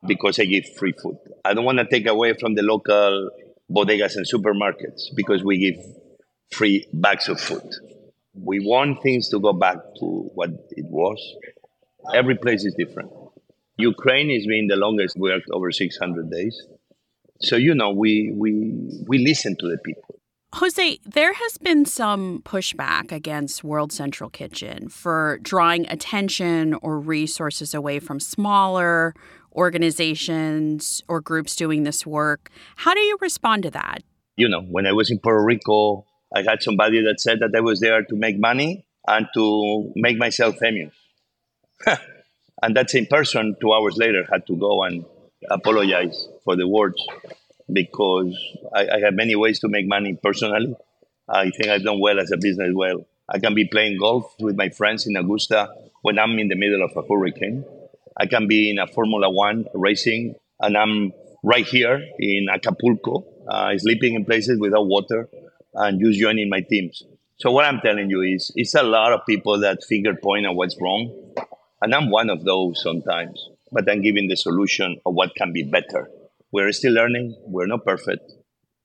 because 0.06 0.40
I 0.40 0.46
give 0.46 0.66
free 0.76 0.94
food. 1.02 1.18
I 1.46 1.54
don't 1.54 1.64
want 1.64 1.78
to 1.78 1.86
take 1.86 2.08
away 2.08 2.34
from 2.34 2.56
the 2.56 2.64
local 2.64 3.30
bodegas 3.72 4.16
and 4.16 4.26
supermarkets 4.26 5.16
because 5.16 5.44
we 5.44 5.60
give 5.60 5.76
free 6.52 6.88
bags 6.92 7.30
of 7.30 7.40
food. 7.40 7.70
We 8.34 8.60
want 8.60 9.04
things 9.04 9.30
to 9.30 9.40
go 9.40 9.54
back 9.54 9.78
to 10.00 10.06
what 10.34 10.50
it 10.72 10.86
was. 10.86 11.22
Every 12.14 12.36
place 12.36 12.66
is 12.66 12.74
different. 12.74 13.12
Ukraine 13.78 14.30
has 14.32 14.46
been 14.48 14.68
the 14.68 14.76
longest 14.76 15.18
worked 15.18 15.50
over 15.52 15.72
600 15.72 16.32
days. 16.32 16.62
So, 17.42 17.56
you 17.56 17.76
know, 17.76 17.92
we, 17.92 18.34
we, 18.34 18.74
we 19.08 19.20
listen 19.20 19.56
to 19.58 19.68
the 19.70 19.78
people. 19.78 20.09
Jose, 20.56 21.00
there 21.06 21.34
has 21.34 21.58
been 21.60 21.86
some 21.86 22.42
pushback 22.42 23.12
against 23.12 23.64
World 23.64 23.92
Central 23.92 24.32
Kitchen 24.32 24.90
for 24.90 25.38
drawing 25.44 25.88
attention 25.88 26.74
or 26.82 27.00
resources 27.00 27.76
away 27.76 28.00
from 28.00 28.20
smaller 28.20 29.14
organizations 29.56 31.04
or 31.08 31.22
groups 31.22 31.56
doing 31.56 31.84
this 31.84 32.04
work. 32.06 32.50
How 32.78 32.96
do 32.96 33.00
you 33.00 33.18
respond 33.22 33.62
to 33.64 33.72
that? 33.72 34.00
You 34.38 34.50
know, 34.50 34.62
when 34.62 34.88
I 34.88 34.92
was 34.92 35.12
in 35.12 35.20
Puerto 35.20 35.44
Rico, 35.44 36.06
I 36.36 36.42
had 36.42 36.64
somebody 36.64 37.04
that 37.04 37.20
said 37.20 37.40
that 37.42 37.56
I 37.56 37.62
was 37.62 37.80
there 37.80 38.04
to 38.04 38.16
make 38.16 38.40
money 38.40 38.88
and 39.08 39.28
to 39.36 39.92
make 39.96 40.18
myself 40.18 40.58
famous. 40.58 40.94
and 41.86 42.76
that 42.76 42.90
same 42.90 43.06
person, 43.06 43.56
two 43.62 43.72
hours 43.72 43.98
later, 43.98 44.26
had 44.32 44.48
to 44.48 44.56
go 44.56 44.84
and 44.84 45.06
apologize 45.52 46.28
for 46.44 46.56
the 46.56 46.68
words 46.68 46.96
because 47.72 48.38
I, 48.74 48.88
I, 48.88 49.00
have 49.00 49.14
many 49.14 49.36
ways 49.36 49.60
to 49.60 49.68
make 49.68 49.88
money 49.88 50.18
personally. 50.22 50.76
I 51.28 51.50
think 51.52 51.68
I've 51.68 51.84
done 51.84 52.00
well 52.00 52.20
as 52.20 52.32
a 52.32 52.38
business 52.38 52.72
well. 52.74 53.06
I 53.28 53.40
can 53.40 53.54
be 53.54 53.66
playing 53.66 54.00
golf 54.00 54.34
with 54.40 54.56
my 54.56 54.70
friends 54.70 55.06
in 55.06 55.16
Augusta 55.16 55.70
when 56.02 56.18
I'm 56.18 56.38
in 56.40 56.48
the 56.48 56.56
middle 56.56 56.84
of 56.84 56.92
a 56.98 57.08
hurricane. 57.08 57.64
I 58.18 58.26
can 58.26 58.48
be 58.48 58.70
in 58.70 58.80
a 58.80 58.88
Formula 58.88 59.30
One 59.30 59.66
racing 59.74 60.36
and 60.60 60.78
I'm 60.78 61.14
right 61.44 61.66
here 61.66 62.02
in 62.18 62.48
Acapulco, 62.52 63.26
uh, 63.48 63.78
sleeping 63.78 64.16
in 64.16 64.26
places 64.26 64.60
without 64.60 64.88
water 64.88 65.30
and 65.74 66.00
just 66.00 66.20
joining 66.20 66.50
my 66.50 66.62
teams. 66.62 67.04
So 67.38 67.52
what 67.52 67.66
I'm 67.66 67.80
telling 67.80 68.10
you 68.10 68.22
is, 68.22 68.52
it's 68.56 68.76
a 68.76 68.84
lot 68.84 69.14
of 69.14 69.26
people 69.26 69.60
that 69.62 69.84
finger 69.88 70.14
point 70.16 70.46
at 70.46 70.54
what's 70.54 70.76
wrong, 70.82 71.34
and 71.82 71.96
I'm 71.96 72.10
one 72.10 72.30
of 72.30 72.44
those 72.44 72.82
sometimes. 72.84 73.48
But 73.72 73.90
I'm 73.90 74.02
giving 74.02 74.28
the 74.28 74.36
solution 74.36 75.00
of 75.06 75.14
what 75.14 75.36
can 75.36 75.54
be 75.54 75.64
better 75.64 76.10
we're 76.52 76.72
still 76.72 76.94
learning. 76.94 77.36
We're 77.46 77.68
not 77.68 77.86
perfect. 77.86 78.24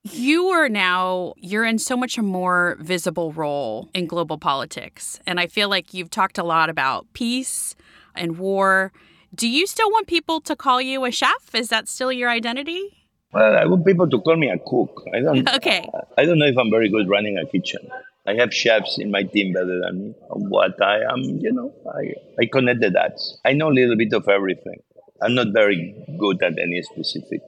You 0.03 0.49
are 0.49 0.69
now, 0.69 1.33
you're 1.37 1.65
in 1.65 1.79
so 1.79 1.97
much 1.97 2.17
a 2.19 2.21
more 2.21 2.77
visible 2.79 3.31
role 3.31 3.89
in 3.95 4.05
global 4.05 4.37
politics. 4.37 5.19
And 5.25 5.39
I 5.39 5.47
feel 5.47 5.67
like 5.67 5.95
you've 5.95 6.11
talked 6.11 6.37
a 6.37 6.43
lot 6.43 6.69
about 6.69 7.07
peace 7.13 7.75
and 8.13 8.37
war. 8.37 8.91
Do 9.33 9.49
you 9.49 9.65
still 9.65 9.89
want 9.89 10.05
people 10.05 10.41
to 10.41 10.55
call 10.55 10.79
you 10.79 11.05
a 11.05 11.11
chef? 11.11 11.55
Is 11.55 11.69
that 11.69 11.89
still 11.89 12.11
your 12.11 12.29
identity? 12.29 13.07
Well, 13.33 13.57
I 13.57 13.65
want 13.65 13.83
people 13.83 14.07
to 14.07 14.21
call 14.21 14.35
me 14.37 14.49
a 14.49 14.59
cook. 14.59 15.03
I 15.13 15.21
don't. 15.21 15.49
okay. 15.55 15.89
Uh, 15.91 16.01
I 16.17 16.25
don't 16.25 16.37
know 16.37 16.45
if 16.45 16.57
I'm 16.57 16.69
very 16.69 16.89
good 16.89 17.09
running 17.09 17.37
a 17.37 17.45
kitchen. 17.45 17.89
I 18.27 18.35
have 18.35 18.53
chefs 18.53 18.97
in 18.99 19.09
my 19.09 19.23
team 19.23 19.53
better 19.53 19.81
than 19.81 19.99
me. 19.99 20.15
What 20.29 20.81
I 20.81 20.99
am, 21.11 21.21
you 21.41 21.51
know, 21.51 21.73
I, 21.91 22.13
I 22.39 22.45
connect 22.45 22.79
the 22.79 22.91
dots. 22.91 23.39
I 23.43 23.53
know 23.53 23.69
a 23.69 23.73
little 23.73 23.97
bit 23.97 24.13
of 24.13 24.29
everything. 24.29 24.81
I'm 25.21 25.33
not 25.33 25.47
very 25.51 25.95
good 26.19 26.41
at 26.43 26.53
any 26.59 26.81
specific 26.83 27.41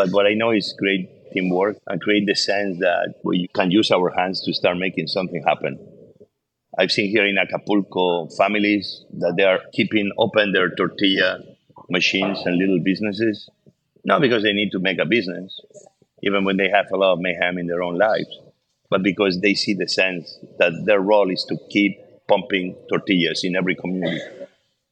but 0.00 0.12
what 0.12 0.26
I 0.26 0.32
know 0.32 0.50
is 0.50 0.74
great 0.78 1.30
teamwork 1.30 1.76
and 1.86 2.00
create 2.00 2.24
the 2.26 2.34
sense 2.34 2.78
that 2.78 3.16
we 3.22 3.48
can 3.54 3.70
use 3.70 3.90
our 3.90 4.08
hands 4.08 4.40
to 4.46 4.54
start 4.54 4.78
making 4.78 5.08
something 5.08 5.42
happen. 5.46 5.78
I've 6.78 6.90
seen 6.90 7.10
here 7.10 7.26
in 7.26 7.36
Acapulco 7.36 8.28
families 8.28 9.04
that 9.18 9.34
they 9.36 9.42
are 9.42 9.60
keeping 9.74 10.10
open 10.16 10.52
their 10.52 10.70
tortilla 10.74 11.40
machines 11.90 12.38
and 12.46 12.56
little 12.56 12.80
businesses, 12.82 13.50
not 14.02 14.22
because 14.22 14.42
they 14.42 14.54
need 14.54 14.70
to 14.72 14.78
make 14.78 14.98
a 14.98 15.04
business, 15.04 15.60
even 16.22 16.44
when 16.44 16.56
they 16.56 16.70
have 16.70 16.86
a 16.94 16.96
lot 16.96 17.12
of 17.12 17.20
mayhem 17.20 17.58
in 17.58 17.66
their 17.66 17.82
own 17.82 17.98
lives, 17.98 18.38
but 18.88 19.02
because 19.02 19.42
they 19.42 19.52
see 19.52 19.74
the 19.74 19.86
sense 19.86 20.38
that 20.58 20.72
their 20.86 21.00
role 21.00 21.30
is 21.30 21.44
to 21.44 21.58
keep 21.68 21.98
pumping 22.26 22.74
tortillas 22.88 23.44
in 23.44 23.54
every 23.54 23.74
community. 23.74 24.22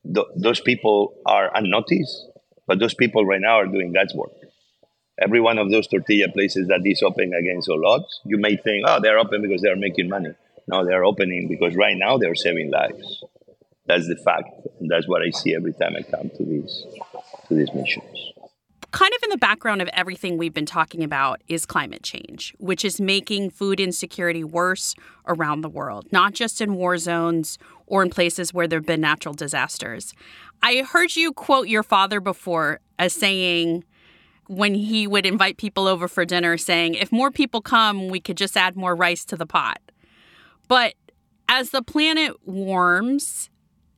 Th- 0.04 0.26
those 0.36 0.60
people 0.60 1.14
are 1.24 1.50
unnoticed, 1.54 2.26
but 2.66 2.78
those 2.78 2.92
people 2.92 3.24
right 3.24 3.40
now 3.40 3.56
are 3.58 3.66
doing 3.66 3.94
God's 3.94 4.14
work 4.14 4.32
every 5.20 5.40
one 5.40 5.58
of 5.58 5.70
those 5.70 5.86
tortilla 5.86 6.28
places 6.28 6.68
that 6.68 6.80
is 6.84 7.02
open 7.02 7.32
against 7.34 7.68
all 7.68 7.86
odds, 7.86 8.20
you 8.24 8.38
may 8.38 8.56
think, 8.56 8.84
oh, 8.86 9.00
they're 9.00 9.18
open 9.18 9.42
because 9.42 9.62
they're 9.62 9.76
making 9.76 10.08
money. 10.08 10.30
No, 10.66 10.84
they're 10.84 11.04
opening 11.04 11.48
because 11.48 11.74
right 11.74 11.96
now 11.96 12.18
they're 12.18 12.34
saving 12.34 12.70
lives. 12.70 13.24
That's 13.86 14.06
the 14.06 14.16
fact. 14.16 14.50
And 14.80 14.90
that's 14.90 15.08
what 15.08 15.22
I 15.22 15.30
see 15.30 15.54
every 15.54 15.72
time 15.72 15.96
I 15.96 16.02
come 16.02 16.30
to 16.36 16.44
these 16.44 16.84
to 17.48 17.54
these 17.54 17.72
missions. 17.74 18.32
Kind 18.90 19.12
of 19.14 19.22
in 19.22 19.30
the 19.30 19.38
background 19.38 19.82
of 19.82 19.88
everything 19.92 20.38
we've 20.38 20.54
been 20.54 20.64
talking 20.66 21.04
about 21.04 21.42
is 21.46 21.66
climate 21.66 22.02
change, 22.02 22.54
which 22.58 22.84
is 22.84 23.00
making 23.00 23.50
food 23.50 23.80
insecurity 23.80 24.42
worse 24.42 24.94
around 25.26 25.60
the 25.60 25.68
world, 25.68 26.06
not 26.10 26.32
just 26.32 26.60
in 26.60 26.74
war 26.74 26.96
zones 26.96 27.58
or 27.86 28.02
in 28.02 28.08
places 28.08 28.54
where 28.54 28.66
there 28.66 28.78
have 28.78 28.86
been 28.86 29.00
natural 29.00 29.34
disasters. 29.34 30.14
I 30.62 30.86
heard 30.90 31.16
you 31.16 31.32
quote 31.32 31.68
your 31.68 31.82
father 31.82 32.20
before 32.20 32.80
as 32.98 33.12
saying, 33.12 33.84
when 34.48 34.74
he 34.74 35.06
would 35.06 35.26
invite 35.26 35.58
people 35.58 35.86
over 35.86 36.08
for 36.08 36.24
dinner 36.24 36.56
saying, 36.56 36.94
if 36.94 37.12
more 37.12 37.30
people 37.30 37.60
come, 37.60 38.08
we 38.08 38.18
could 38.18 38.36
just 38.36 38.56
add 38.56 38.76
more 38.76 38.96
rice 38.96 39.24
to 39.26 39.36
the 39.36 39.46
pot. 39.46 39.80
But 40.66 40.94
as 41.48 41.70
the 41.70 41.82
planet 41.82 42.32
warms, 42.44 43.50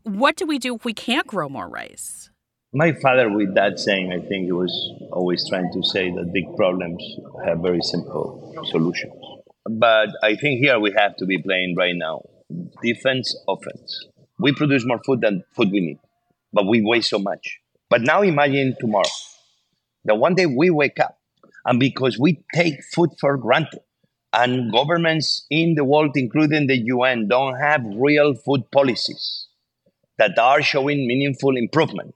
what 0.02 0.36
do 0.36 0.46
we 0.46 0.58
do 0.58 0.74
if 0.74 0.84
we 0.84 0.92
can't 0.92 1.26
grow 1.26 1.48
more 1.48 1.68
rice? 1.68 2.30
My 2.72 2.92
father, 2.92 3.30
with 3.30 3.54
that 3.54 3.78
saying, 3.78 4.12
I 4.12 4.18
think 4.28 4.44
he 4.44 4.52
was 4.52 4.72
always 5.12 5.48
trying 5.48 5.72
to 5.72 5.82
say 5.82 6.10
that 6.10 6.32
big 6.32 6.44
problems 6.56 7.02
have 7.44 7.60
very 7.60 7.80
simple 7.80 8.54
solutions. 8.66 9.14
But 9.68 10.10
I 10.22 10.36
think 10.36 10.60
here 10.60 10.78
we 10.78 10.92
have 10.96 11.16
to 11.16 11.26
be 11.26 11.38
playing 11.38 11.74
right 11.76 11.94
now 11.96 12.22
defense, 12.82 13.36
offense. 13.48 14.06
We 14.38 14.52
produce 14.52 14.84
more 14.84 15.00
food 15.04 15.20
than 15.20 15.44
food 15.54 15.70
we 15.70 15.80
need, 15.80 15.98
but 16.52 16.66
we 16.66 16.80
waste 16.80 17.10
so 17.10 17.18
much. 17.18 17.58
But 17.88 18.02
now 18.02 18.22
imagine 18.22 18.76
tomorrow 18.80 19.04
that 20.04 20.16
one 20.16 20.34
day 20.34 20.46
we 20.46 20.70
wake 20.70 20.98
up 21.00 21.18
and 21.64 21.78
because 21.78 22.18
we 22.18 22.42
take 22.54 22.82
food 22.94 23.10
for 23.20 23.36
granted 23.36 23.80
and 24.32 24.72
governments 24.72 25.46
in 25.50 25.74
the 25.74 25.84
world, 25.84 26.12
including 26.14 26.66
the 26.66 26.78
UN, 26.78 27.28
don't 27.28 27.56
have 27.56 27.82
real 27.84 28.34
food 28.34 28.70
policies 28.70 29.48
that 30.18 30.38
are 30.38 30.62
showing 30.62 31.06
meaningful 31.06 31.56
improvement, 31.56 32.14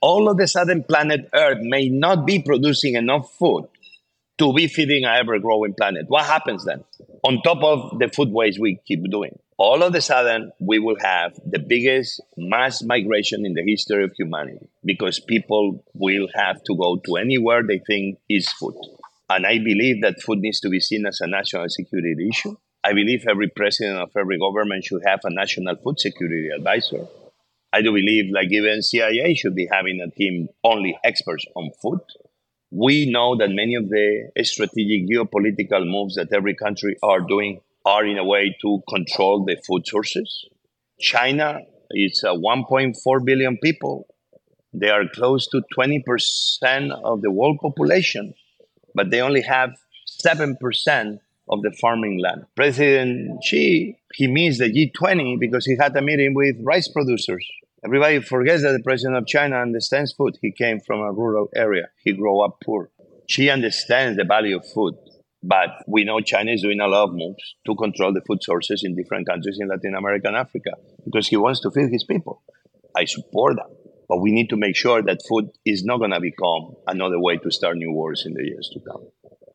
all 0.00 0.28
of 0.28 0.38
a 0.38 0.46
sudden 0.46 0.84
planet 0.84 1.28
Earth 1.34 1.58
may 1.60 1.88
not 1.88 2.26
be 2.26 2.40
producing 2.40 2.94
enough 2.94 3.32
food 3.38 3.66
to 4.38 4.52
be 4.52 4.68
feeding 4.68 5.04
an 5.04 5.16
ever 5.16 5.38
growing 5.38 5.74
planet. 5.74 6.04
What 6.08 6.26
happens 6.26 6.64
then? 6.64 6.84
On 7.24 7.40
top 7.42 7.62
of 7.62 7.98
the 7.98 8.08
food 8.08 8.30
waste 8.30 8.60
we 8.60 8.78
keep 8.86 9.02
doing, 9.10 9.38
all 9.58 9.82
of 9.82 9.94
a 9.94 10.00
sudden 10.00 10.52
we 10.60 10.78
will 10.78 10.96
have 11.00 11.32
the 11.46 11.58
biggest 11.58 12.20
mass 12.36 12.82
migration 12.82 13.46
in 13.46 13.54
the 13.54 13.64
history 13.66 14.04
of 14.04 14.12
humanity 14.18 14.68
because 14.84 15.18
people 15.18 15.82
will 15.94 16.28
have 16.34 16.62
to 16.64 16.76
go 16.76 16.96
to 17.04 17.16
anywhere 17.16 17.62
they 17.62 17.80
think 17.86 18.18
is 18.28 18.48
food. 18.52 18.74
And 19.30 19.46
I 19.46 19.58
believe 19.58 20.02
that 20.02 20.20
food 20.20 20.40
needs 20.40 20.60
to 20.60 20.68
be 20.68 20.80
seen 20.80 21.06
as 21.06 21.20
a 21.20 21.26
national 21.26 21.68
security 21.68 22.28
issue. 22.28 22.56
I 22.84 22.92
believe 22.92 23.24
every 23.28 23.48
president 23.48 23.98
of 23.98 24.10
every 24.16 24.38
government 24.38 24.84
should 24.84 25.02
have 25.06 25.20
a 25.24 25.30
national 25.30 25.76
food 25.76 25.98
security 25.98 26.50
advisor. 26.54 27.06
I 27.72 27.82
do 27.82 27.92
believe, 27.92 28.32
like 28.32 28.52
even 28.52 28.80
CIA 28.82 29.34
should 29.34 29.56
be 29.56 29.68
having 29.70 30.00
a 30.00 30.10
team 30.10 30.48
only 30.62 30.96
experts 31.02 31.44
on 31.56 31.72
food. 31.82 32.00
We 32.70 33.10
know 33.10 33.36
that 33.36 33.50
many 33.50 33.74
of 33.74 33.88
the 33.88 34.30
strategic 34.44 35.08
geopolitical 35.08 35.90
moves 35.90 36.14
that 36.14 36.32
every 36.32 36.54
country 36.54 36.96
are 37.02 37.20
doing 37.20 37.60
are 37.86 38.04
in 38.04 38.18
a 38.18 38.24
way 38.24 38.54
to 38.60 38.82
control 38.88 39.44
the 39.44 39.56
food 39.66 39.86
sources. 39.86 40.44
China 40.98 41.60
is 41.92 42.22
uh, 42.26 42.34
1.4 42.34 43.24
billion 43.24 43.56
people. 43.58 44.08
They 44.72 44.90
are 44.90 45.04
close 45.14 45.46
to 45.48 45.62
20% 45.78 46.90
of 47.04 47.22
the 47.22 47.30
world 47.30 47.58
population, 47.62 48.34
but 48.94 49.10
they 49.10 49.20
only 49.20 49.42
have 49.42 49.70
7% 50.26 51.18
of 51.48 51.62
the 51.62 51.70
farming 51.80 52.18
land. 52.20 52.44
President 52.56 53.42
Xi, 53.44 53.96
he 54.14 54.26
missed 54.26 54.58
the 54.58 54.68
G20 54.68 55.38
because 55.38 55.64
he 55.64 55.76
had 55.76 55.96
a 55.96 56.02
meeting 56.02 56.34
with 56.34 56.56
rice 56.62 56.88
producers. 56.88 57.46
Everybody 57.84 58.20
forgets 58.20 58.64
that 58.64 58.72
the 58.72 58.82
president 58.82 59.16
of 59.16 59.28
China 59.28 59.56
understands 59.58 60.12
food. 60.12 60.36
He 60.42 60.50
came 60.50 60.80
from 60.80 61.00
a 61.00 61.12
rural 61.12 61.48
area. 61.54 61.88
He 62.02 62.12
grew 62.12 62.40
up 62.40 62.58
poor. 62.64 62.90
Xi 63.28 63.48
understands 63.48 64.16
the 64.16 64.24
value 64.24 64.56
of 64.56 64.66
food. 64.66 64.94
But 65.46 65.84
we 65.86 66.02
know 66.02 66.20
China 66.20 66.50
is 66.50 66.62
doing 66.62 66.80
a 66.80 66.88
lot 66.88 67.04
of 67.04 67.14
moves 67.14 67.54
to 67.66 67.76
control 67.76 68.12
the 68.12 68.20
food 68.20 68.42
sources 68.42 68.82
in 68.82 68.96
different 68.96 69.28
countries 69.28 69.58
in 69.60 69.68
Latin 69.68 69.94
America 69.94 70.26
and 70.26 70.36
Africa 70.36 70.72
because 71.04 71.28
he 71.28 71.36
wants 71.36 71.60
to 71.60 71.70
feed 71.70 71.92
his 71.92 72.02
people. 72.02 72.42
I 72.96 73.04
support 73.04 73.54
that. 73.56 73.70
But 74.08 74.18
we 74.18 74.32
need 74.32 74.48
to 74.48 74.56
make 74.56 74.74
sure 74.74 75.02
that 75.02 75.20
food 75.28 75.50
is 75.64 75.84
not 75.84 75.98
going 75.98 76.10
to 76.10 76.20
become 76.20 76.74
another 76.88 77.20
way 77.20 77.36
to 77.36 77.50
start 77.52 77.76
new 77.76 77.92
wars 77.92 78.24
in 78.26 78.34
the 78.34 78.42
years 78.42 78.68
to 78.72 78.80
come. 78.80 79.06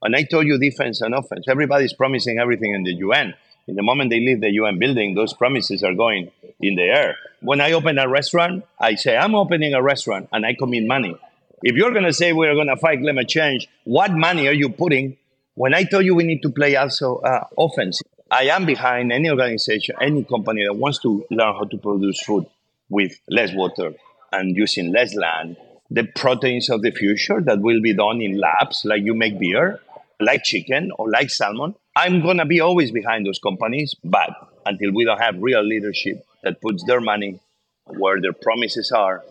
And 0.02 0.16
I 0.16 0.24
told 0.24 0.48
you 0.48 0.58
defense 0.58 1.02
and 1.02 1.14
offense. 1.14 1.46
Everybody's 1.50 1.94
promising 1.94 2.40
everything 2.40 2.74
in 2.74 2.84
the 2.84 2.94
UN. 2.94 3.34
In 3.68 3.76
the 3.76 3.84
moment 3.84 4.12
they 4.12 4.20
leave 4.20 4.40
the 4.40 4.52
UN 4.52 4.80
building, 4.80 5.14
those 5.14 5.34
promises 5.34 5.84
are 5.84 5.94
going 5.94 6.32
in 6.62 6.76
the 6.76 6.84
air. 6.84 7.18
When 7.42 7.60
I 7.60 7.74
open 7.74 7.98
a 7.98 8.08
restaurant, 8.08 8.64
I 8.80 8.96
say, 8.96 9.18
I'm 9.18 9.36
opening 9.36 9.74
a 9.74 9.84
restaurant 9.84 10.30
and 10.32 10.46
I 10.46 10.54
commit 10.54 10.86
money. 10.86 11.18
If 11.64 11.76
you're 11.76 11.92
going 11.92 12.06
to 12.06 12.14
say 12.14 12.32
we're 12.32 12.56
going 12.56 12.68
to 12.68 12.78
fight 12.78 13.02
climate 13.02 13.28
change, 13.28 13.68
what 13.84 14.12
money 14.12 14.48
are 14.48 14.54
you 14.54 14.70
putting? 14.70 15.18
When 15.56 15.74
I 15.74 15.84
tell 15.84 16.02
you 16.02 16.16
we 16.16 16.24
need 16.24 16.42
to 16.44 16.50
play 16.50 16.78
also 16.78 17.18
uh, 17.18 17.46
offense, 17.58 18.02
I 18.32 18.44
am 18.44 18.66
behind 18.66 19.12
any 19.12 19.30
organization, 19.30 19.96
any 20.00 20.24
company 20.24 20.64
that 20.64 20.74
wants 20.74 21.00
to 21.00 21.26
learn 21.30 21.54
how 21.56 21.66
to 21.66 21.78
produce 21.78 22.24
food 22.24 22.46
with 22.90 23.20
less 23.30 23.54
water 23.54 23.94
and 24.32 24.56
using 24.56 24.94
less 24.94 25.14
land. 25.14 25.58
The 25.90 26.06
proteins 26.16 26.70
of 26.70 26.82
the 26.82 26.92
future 26.92 27.42
that 27.42 27.60
will 27.60 27.82
be 27.82 27.94
done 27.94 28.22
in 28.22 28.40
labs, 28.40 28.84
like 28.86 29.04
you 29.04 29.14
make 29.14 29.38
beer, 29.40 29.82
like 30.22 30.44
chicken 30.44 30.92
or 30.98 31.10
like 31.10 31.30
salmon. 31.30 31.76
I'm 31.98 32.22
going 32.22 32.38
to 32.38 32.46
be 32.46 32.62
always 32.62 32.92
behind 32.92 33.26
those 33.26 33.40
companies, 33.40 33.94
but 34.06 34.30
until 34.66 34.94
we 34.94 35.04
don't 35.04 35.20
have 35.20 35.36
real 35.40 35.64
leadership 35.64 36.24
that 36.44 36.62
puts 36.62 36.86
their 36.86 37.02
money 37.02 37.42
where 37.86 38.22
their 38.22 38.32
promises 38.32 38.94
are, 38.94 39.22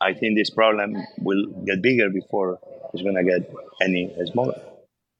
I 0.00 0.14
think 0.14 0.38
this 0.38 0.48
problem 0.48 0.96
will 1.18 1.46
get 1.66 1.82
bigger 1.82 2.08
before 2.08 2.58
it's 2.94 3.02
going 3.02 3.16
to 3.16 3.24
get 3.24 3.52
any 3.82 4.10
smaller. 4.24 4.58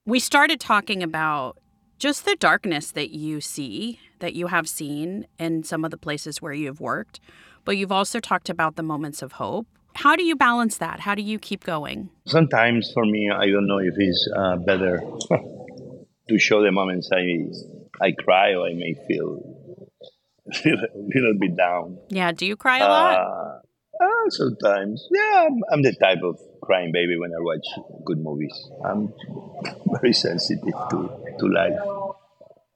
We 0.04 0.18
started 0.18 0.59
talking 0.59 1.00
about 1.00 1.59
just 2.00 2.25
the 2.25 2.35
darkness 2.35 2.90
that 2.90 3.11
you 3.11 3.40
see, 3.40 4.00
that 4.18 4.35
you 4.35 4.49
have 4.49 4.68
seen 4.68 5.26
in 5.38 5.62
some 5.62 5.85
of 5.85 5.92
the 5.92 5.97
places 5.97 6.42
where 6.42 6.52
you've 6.52 6.80
worked, 6.80 7.21
but 7.64 7.76
you've 7.76 7.92
also 7.92 8.18
talked 8.18 8.50
about 8.50 8.75
the 8.75 8.82
moments 8.82 9.23
of 9.23 9.32
hope. 9.32 9.68
How 9.94 10.16
do 10.16 10.25
you 10.25 10.35
balance 10.35 10.78
that? 10.78 10.99
How 10.99 11.14
do 11.14 11.23
you 11.23 11.38
keep 11.38 11.62
going? 11.62 12.11
Sometimes 12.26 12.90
for 12.92 13.04
me, 13.06 13.30
I 13.30 13.47
don't 13.47 13.68
know 13.68 13.78
if 13.78 13.94
it's 13.97 14.28
uh, 14.35 14.56
better 14.56 14.99
to 16.28 16.38
show 16.38 16.64
the 16.64 16.73
moments 16.73 17.09
I 17.12 18.04
I 18.04 18.11
cry 18.11 18.54
or 18.54 18.66
I 18.66 18.75
may 18.75 18.94
feel 19.06 19.40
a 20.64 20.78
little 20.97 21.35
bit 21.38 21.56
down. 21.56 21.99
Yeah, 22.09 22.32
do 22.32 22.44
you 22.44 22.56
cry 22.56 22.78
a 22.78 22.88
lot? 22.88 23.18
Uh, 23.21 24.04
uh, 24.04 24.30
sometimes, 24.30 25.06
yeah, 25.12 25.47
I'm, 25.47 25.61
I'm, 25.71 25.82
the 25.82 25.94
type 25.94 26.23
of 26.25 26.40
crying 26.62 26.92
baby 26.92 27.16
when 27.19 27.33
I 27.33 27.40
watch 27.40 27.66
good 28.04 28.19
movies. 28.19 28.54
I'm 28.85 29.12
very 30.00 30.12
sensitive 30.12 30.75
to, 30.90 31.11
to 31.38 31.47
life. 31.49 31.78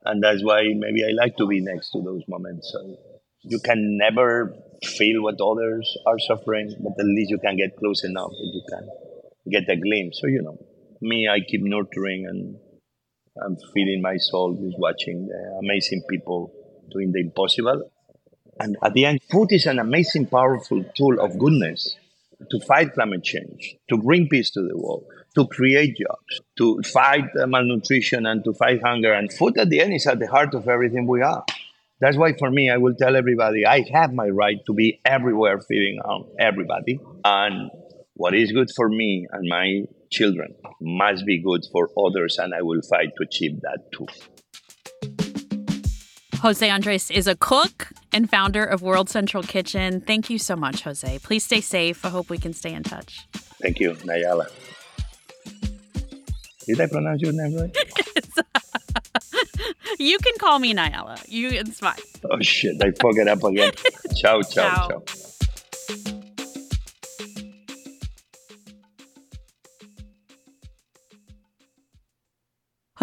And 0.05 0.23
that's 0.23 0.45
why 0.45 0.63
maybe 0.77 1.05
I 1.05 1.11
like 1.13 1.37
to 1.37 1.47
be 1.47 1.61
next 1.61 1.91
to 1.93 2.03
those 2.03 2.23
moments. 2.29 2.71
So 2.73 2.97
you 3.43 3.59
can 3.61 3.97
never 3.97 4.55
feel 4.85 5.23
what 5.23 5.41
others 5.41 5.97
are 6.07 6.19
suffering, 6.19 6.75
but 6.81 6.93
at 6.99 7.07
least 7.07 7.31
you 7.31 7.39
can 7.39 7.57
get 7.57 7.77
close 7.77 8.05
enough 8.05 8.31
that 8.31 8.51
you 8.55 8.63
can 8.71 8.89
get 9.51 9.69
a 9.69 9.77
glimpse. 9.77 10.21
So, 10.21 10.27
you 10.27 10.43
know, 10.43 10.59
me, 11.01 11.29
I 11.29 11.41
keep 11.41 11.63
nurturing 11.63 12.27
and 12.27 12.57
I'm 13.45 13.57
feeding 13.75 14.03
my 14.03 14.17
soul 14.17 14.55
just 14.55 14.79
watching 14.79 15.29
the 15.29 15.59
amazing 15.63 16.03
people 16.09 16.53
doing 16.93 17.13
the 17.13 17.21
impossible. 17.21 17.91
And 18.59 18.77
at 18.83 18.95
the 18.95 19.05
end, 19.05 19.21
food 19.31 19.53
is 19.53 19.67
an 19.67 19.79
amazing, 19.79 20.27
powerful 20.27 20.85
tool 20.97 21.21
of 21.21 21.39
goodness 21.39 21.97
to 22.51 22.61
fight 22.61 22.93
climate 22.95 23.25
change, 23.25 23.77
to 23.89 23.97
bring 23.97 24.29
peace 24.29 24.51
to 24.51 24.63
the 24.63 24.77
world, 24.77 25.05
to 25.35 25.47
create 25.47 25.97
jobs, 25.97 26.41
to 26.59 26.81
fight 26.83 27.25
uh, 27.41 27.47
malnutrition 27.47 28.27
and 28.27 28.45
to 28.45 28.53
fight 28.53 28.81
hunger. 28.85 29.13
And 29.13 29.33
food 29.33 29.59
at 29.59 29.71
the 29.71 29.81
end 29.81 29.95
is 29.95 30.07
at 30.07 30.19
the 30.19 30.27
heart 30.27 30.55
of 30.55 30.69
everything 30.69 31.07
we 31.07 31.23
are. 31.23 31.45
That's 32.01 32.17
why 32.17 32.35
for 32.35 32.51
me, 32.51 32.71
I 32.71 32.77
will 32.77 32.95
tell 32.95 33.17
everybody 33.17 33.65
I 33.65 33.85
have 33.93 34.13
my 34.13 34.29
right 34.29 34.59
to 34.67 34.75
be 34.75 35.01
everywhere 35.05 35.61
feeding 35.61 35.99
on 36.05 36.27
everybody. 36.39 37.01
And 37.25 37.71
what 38.15 38.35
is 38.35 38.53
good 38.53 38.71
for 38.75 38.89
me 38.89 39.27
and 39.31 39.49
my 39.49 39.85
children 40.11 40.55
must 40.81 41.25
be 41.27 41.43
good 41.43 41.65
for 41.73 41.91
others, 41.99 42.39
and 42.39 42.55
I 42.55 42.63
will 42.63 42.83
fight 42.83 43.11
to 43.17 43.25
achieve 43.25 43.61
that 43.63 43.91
too. 43.93 44.07
Jose 46.41 46.69
Andres 46.69 47.11
is 47.11 47.27
a 47.27 47.35
cook 47.35 47.89
and 48.13 48.29
founder 48.29 48.65
of 48.65 48.83
World 48.83 49.09
Central 49.09 49.43
Kitchen. 49.43 50.01
Thank 50.01 50.31
you 50.31 50.39
so 50.39 50.55
much, 50.55 50.83
Jose. 50.83 51.19
Please 51.21 51.45
stay 51.45 51.61
safe. 51.61 52.05
I 52.05 52.09
hope 52.09 52.31
we 52.31 52.39
can 52.39 52.53
stay 52.53 52.73
in 52.73 52.83
touch. 52.83 53.27
Thank 53.63 53.81
you, 53.81 53.93
Nayala. 53.93 54.51
Did 56.67 56.81
I 56.81 56.87
pronounce 56.87 57.23
your 57.23 57.33
name 57.33 57.57
right? 57.57 57.77
you 59.99 60.19
can 60.19 60.35
call 60.39 60.59
me 60.59 60.75
Nayala. 60.75 61.25
You, 61.29 61.51
it's 61.51 61.81
fine. 61.81 61.95
Oh 62.31 62.41
shit! 62.41 62.83
I 62.83 62.91
fuck 62.91 63.17
it 63.17 63.29
up 63.29 63.43
again. 63.45 63.73
ciao, 64.17 64.43
ciao, 64.43 64.89
ciao. 64.89 64.91
ciao. 65.01 65.03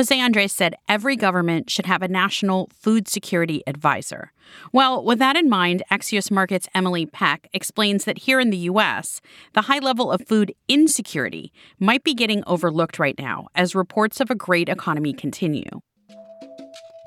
Jose 0.03 0.19
Andres 0.19 0.51
said 0.51 0.75
every 0.89 1.15
government 1.15 1.69
should 1.69 1.85
have 1.85 2.01
a 2.01 2.09
national 2.09 2.69
food 2.77 3.07
security 3.07 3.63
advisor. 3.65 4.33
Well, 4.73 5.01
with 5.01 5.17
that 5.19 5.37
in 5.37 5.49
mind, 5.49 5.81
Axios 5.89 6.29
Markets' 6.29 6.67
Emily 6.75 7.05
Peck 7.05 7.47
explains 7.53 8.03
that 8.03 8.17
here 8.17 8.41
in 8.41 8.49
the 8.49 8.57
U.S., 8.57 9.21
the 9.53 9.61
high 9.61 9.79
level 9.79 10.11
of 10.11 10.27
food 10.27 10.53
insecurity 10.67 11.53
might 11.79 12.03
be 12.03 12.13
getting 12.13 12.43
overlooked 12.45 12.99
right 12.99 13.17
now 13.17 13.47
as 13.55 13.75
reports 13.75 14.19
of 14.19 14.29
a 14.29 14.35
great 14.35 14.67
economy 14.67 15.13
continue. 15.13 15.79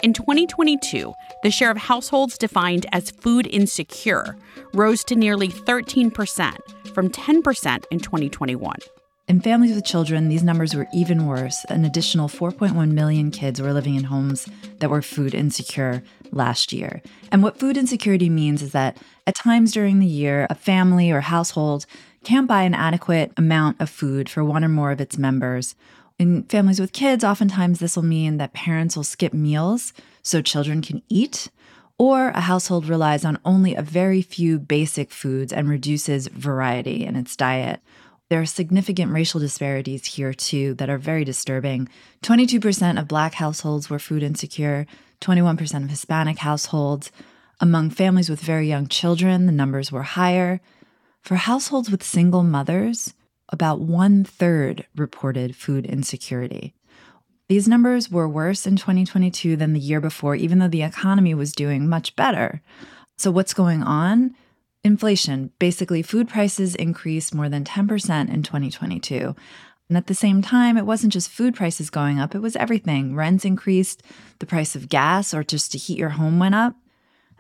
In 0.02 0.14
2022, 0.14 1.12
the 1.42 1.50
share 1.50 1.70
of 1.70 1.76
households 1.76 2.38
defined 2.38 2.86
as 2.92 3.10
food 3.10 3.46
insecure 3.46 4.38
rose 4.72 5.04
to 5.04 5.14
nearly 5.14 5.48
13% 5.48 6.56
from 6.94 7.10
10% 7.10 7.84
in 7.90 8.00
2021. 8.00 8.74
In 9.28 9.40
families 9.40 9.74
with 9.74 9.84
children, 9.84 10.28
these 10.28 10.44
numbers 10.44 10.72
were 10.72 10.86
even 10.94 11.26
worse. 11.26 11.64
An 11.64 11.84
additional 11.84 12.28
4.1 12.28 12.92
million 12.92 13.32
kids 13.32 13.60
were 13.60 13.72
living 13.72 13.96
in 13.96 14.04
homes 14.04 14.48
that 14.78 14.88
were 14.88 15.02
food 15.02 15.34
insecure 15.34 16.04
last 16.30 16.72
year. 16.72 17.02
And 17.32 17.42
what 17.42 17.58
food 17.58 17.76
insecurity 17.76 18.30
means 18.30 18.62
is 18.62 18.70
that 18.70 18.98
at 19.26 19.34
times 19.34 19.72
during 19.72 19.98
the 19.98 20.06
year, 20.06 20.46
a 20.48 20.54
family 20.54 21.10
or 21.10 21.22
household 21.22 21.86
can't 22.22 22.46
buy 22.46 22.62
an 22.62 22.74
adequate 22.74 23.32
amount 23.36 23.80
of 23.80 23.90
food 23.90 24.28
for 24.28 24.44
one 24.44 24.64
or 24.64 24.68
more 24.68 24.92
of 24.92 25.00
its 25.00 25.18
members. 25.18 25.74
In 26.20 26.44
families 26.44 26.78
with 26.78 26.92
kids, 26.92 27.24
oftentimes 27.24 27.80
this 27.80 27.96
will 27.96 28.04
mean 28.04 28.36
that 28.36 28.52
parents 28.52 28.94
will 28.94 29.02
skip 29.02 29.34
meals 29.34 29.92
so 30.22 30.40
children 30.40 30.82
can 30.82 31.02
eat, 31.08 31.50
or 31.98 32.28
a 32.28 32.42
household 32.42 32.86
relies 32.86 33.24
on 33.24 33.40
only 33.44 33.74
a 33.74 33.82
very 33.82 34.22
few 34.22 34.60
basic 34.60 35.10
foods 35.10 35.52
and 35.52 35.68
reduces 35.68 36.28
variety 36.28 37.04
in 37.04 37.16
its 37.16 37.34
diet. 37.34 37.80
There 38.28 38.40
are 38.40 38.46
significant 38.46 39.12
racial 39.12 39.38
disparities 39.38 40.04
here, 40.04 40.34
too, 40.34 40.74
that 40.74 40.90
are 40.90 40.98
very 40.98 41.24
disturbing. 41.24 41.88
22% 42.24 42.98
of 42.98 43.06
Black 43.06 43.34
households 43.34 43.88
were 43.88 44.00
food 44.00 44.24
insecure, 44.24 44.86
21% 45.20 45.84
of 45.84 45.90
Hispanic 45.90 46.38
households. 46.38 47.12
Among 47.60 47.90
families 47.90 48.28
with 48.28 48.40
very 48.40 48.68
young 48.68 48.88
children, 48.88 49.46
the 49.46 49.52
numbers 49.52 49.92
were 49.92 50.02
higher. 50.02 50.60
For 51.22 51.36
households 51.36 51.88
with 51.88 52.02
single 52.02 52.42
mothers, 52.42 53.14
about 53.50 53.80
one 53.80 54.24
third 54.24 54.86
reported 54.96 55.54
food 55.54 55.86
insecurity. 55.86 56.74
These 57.48 57.68
numbers 57.68 58.10
were 58.10 58.28
worse 58.28 58.66
in 58.66 58.74
2022 58.74 59.54
than 59.54 59.72
the 59.72 59.78
year 59.78 60.00
before, 60.00 60.34
even 60.34 60.58
though 60.58 60.66
the 60.66 60.82
economy 60.82 61.32
was 61.32 61.52
doing 61.52 61.88
much 61.88 62.16
better. 62.16 62.60
So, 63.18 63.30
what's 63.30 63.54
going 63.54 63.84
on? 63.84 64.34
Inflation, 64.86 65.50
basically, 65.58 66.00
food 66.00 66.28
prices 66.28 66.76
increased 66.76 67.34
more 67.34 67.48
than 67.48 67.64
10% 67.64 68.32
in 68.32 68.44
2022. 68.44 69.34
And 69.88 69.98
at 69.98 70.06
the 70.06 70.14
same 70.14 70.42
time, 70.42 70.78
it 70.78 70.86
wasn't 70.86 71.12
just 71.12 71.28
food 71.28 71.56
prices 71.56 71.90
going 71.90 72.20
up, 72.20 72.36
it 72.36 72.38
was 72.38 72.54
everything. 72.54 73.16
Rents 73.16 73.44
increased, 73.44 74.04
the 74.38 74.46
price 74.46 74.76
of 74.76 74.88
gas 74.88 75.34
or 75.34 75.42
just 75.42 75.72
to 75.72 75.78
heat 75.78 75.98
your 75.98 76.10
home 76.10 76.38
went 76.38 76.54
up. 76.54 76.76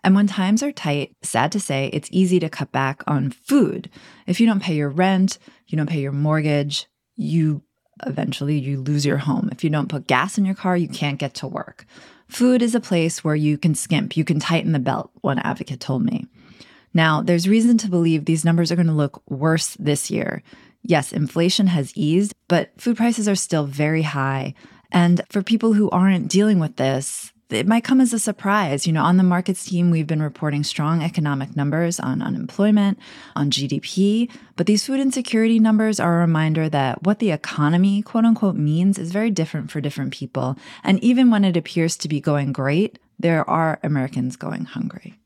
And 0.02 0.16
when 0.16 0.26
times 0.26 0.60
are 0.64 0.72
tight, 0.72 1.12
sad 1.22 1.52
to 1.52 1.60
say, 1.60 1.88
it's 1.92 2.08
easy 2.10 2.40
to 2.40 2.48
cut 2.48 2.72
back 2.72 3.04
on 3.06 3.30
food. 3.30 3.90
If 4.26 4.40
you 4.40 4.48
don't 4.48 4.62
pay 4.62 4.74
your 4.74 4.90
rent, 4.90 5.38
you 5.68 5.78
don't 5.78 5.88
pay 5.88 6.00
your 6.00 6.10
mortgage, 6.10 6.88
you 7.14 7.62
eventually 8.04 8.58
you 8.58 8.80
lose 8.80 9.06
your 9.06 9.18
home. 9.18 9.50
If 9.52 9.62
you 9.62 9.70
don't 9.70 9.88
put 9.88 10.08
gas 10.08 10.36
in 10.36 10.44
your 10.44 10.56
car, 10.56 10.76
you 10.76 10.88
can't 10.88 11.20
get 11.20 11.34
to 11.34 11.46
work. 11.46 11.86
Food 12.26 12.60
is 12.60 12.74
a 12.74 12.80
place 12.80 13.22
where 13.22 13.36
you 13.36 13.56
can 13.56 13.76
skimp, 13.76 14.16
you 14.16 14.24
can 14.24 14.40
tighten 14.40 14.72
the 14.72 14.80
belt, 14.80 15.12
one 15.20 15.38
advocate 15.38 15.78
told 15.78 16.02
me. 16.02 16.26
Now, 16.96 17.20
there's 17.20 17.46
reason 17.46 17.76
to 17.78 17.90
believe 17.90 18.24
these 18.24 18.42
numbers 18.42 18.72
are 18.72 18.74
going 18.74 18.86
to 18.86 18.92
look 18.94 19.22
worse 19.28 19.76
this 19.78 20.10
year. 20.10 20.42
Yes, 20.82 21.12
inflation 21.12 21.66
has 21.66 21.94
eased, 21.94 22.32
but 22.48 22.70
food 22.80 22.96
prices 22.96 23.28
are 23.28 23.34
still 23.34 23.66
very 23.66 24.00
high. 24.00 24.54
And 24.90 25.20
for 25.28 25.42
people 25.42 25.74
who 25.74 25.90
aren't 25.90 26.28
dealing 26.28 26.58
with 26.58 26.76
this, 26.76 27.34
it 27.50 27.66
might 27.66 27.84
come 27.84 28.00
as 28.00 28.14
a 28.14 28.18
surprise. 28.18 28.86
You 28.86 28.94
know, 28.94 29.04
on 29.04 29.18
the 29.18 29.22
markets 29.22 29.66
team, 29.66 29.90
we've 29.90 30.06
been 30.06 30.22
reporting 30.22 30.64
strong 30.64 31.02
economic 31.02 31.54
numbers 31.54 32.00
on 32.00 32.22
unemployment, 32.22 32.98
on 33.36 33.50
GDP, 33.50 34.30
but 34.56 34.64
these 34.64 34.86
food 34.86 34.98
insecurity 34.98 35.58
numbers 35.58 36.00
are 36.00 36.16
a 36.16 36.20
reminder 36.20 36.70
that 36.70 37.02
what 37.02 37.18
the 37.18 37.30
economy, 37.30 38.00
quote 38.00 38.24
unquote, 38.24 38.56
means 38.56 38.98
is 38.98 39.12
very 39.12 39.30
different 39.30 39.70
for 39.70 39.82
different 39.82 40.14
people. 40.14 40.56
And 40.82 40.98
even 41.04 41.30
when 41.30 41.44
it 41.44 41.58
appears 41.58 41.94
to 41.98 42.08
be 42.08 42.22
going 42.22 42.54
great, 42.54 42.98
there 43.18 43.48
are 43.50 43.80
Americans 43.82 44.36
going 44.36 44.64
hungry. 44.64 45.18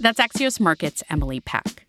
That's 0.00 0.20
Axios 0.20 0.60
Markets' 0.60 1.02
Emily 1.08 1.40
Peck. 1.40 1.86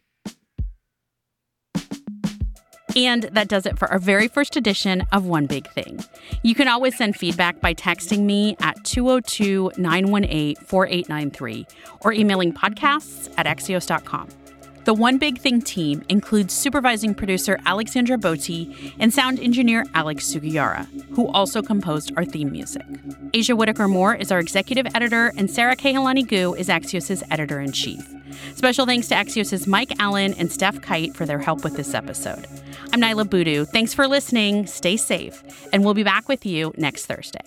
And 2.95 3.23
that 3.23 3.49
does 3.49 3.65
it 3.65 3.77
for 3.77 3.89
our 3.89 3.99
very 3.99 4.29
first 4.29 4.55
edition 4.55 5.05
of 5.11 5.25
One 5.25 5.47
Big 5.47 5.67
Thing. 5.71 6.01
You 6.43 6.55
can 6.55 6.69
always 6.69 6.97
send 6.97 7.17
feedback 7.17 7.59
by 7.59 7.73
texting 7.73 8.21
me 8.21 8.55
at 8.61 8.81
202 8.85 9.71
918 9.77 10.55
4893 10.55 11.67
or 12.01 12.13
emailing 12.13 12.53
podcasts 12.53 13.33
at 13.37 13.45
axios.com. 13.45 14.29
The 14.85 14.93
One 14.93 15.17
Big 15.17 15.39
Thing 15.39 15.63
team 15.63 16.03
includes 16.09 16.53
supervising 16.53 17.15
producer 17.15 17.59
Alexandra 17.65 18.17
Botti 18.17 18.93
and 18.99 19.11
sound 19.11 19.39
engineer 19.39 19.83
Alex 19.95 20.31
Sugiura, 20.31 20.85
who 21.15 21.27
also 21.29 21.63
composed 21.63 22.11
our 22.15 22.23
theme 22.23 22.51
music. 22.51 22.83
Aja 23.33 23.55
Whitaker 23.55 23.87
Moore 23.87 24.13
is 24.13 24.31
our 24.31 24.39
executive 24.39 24.85
editor, 24.93 25.33
and 25.37 25.49
Sara 25.49 25.75
Kehaulani 25.75 26.27
Goo 26.27 26.53
is 26.53 26.67
Axios' 26.69 27.23
editor 27.31 27.59
in 27.59 27.71
chief. 27.71 28.07
Special 28.53 28.85
thanks 28.85 29.07
to 29.07 29.15
Axios' 29.15 29.65
Mike 29.65 29.99
Allen 29.99 30.35
and 30.35 30.51
Steph 30.51 30.79
Kite 30.81 31.15
for 31.15 31.25
their 31.25 31.39
help 31.39 31.63
with 31.63 31.77
this 31.77 31.95
episode. 31.95 32.45
I'm 32.93 33.01
Niala 33.01 33.27
Boodhoo. 33.27 33.65
Thanks 33.65 33.95
for 33.95 34.07
listening. 34.07 34.67
Stay 34.67 34.97
safe, 34.97 35.43
and 35.73 35.83
we'll 35.83 35.95
be 35.95 36.03
back 36.03 36.29
with 36.29 36.45
you 36.45 36.75
next 36.77 37.07
Thursday. 37.07 37.41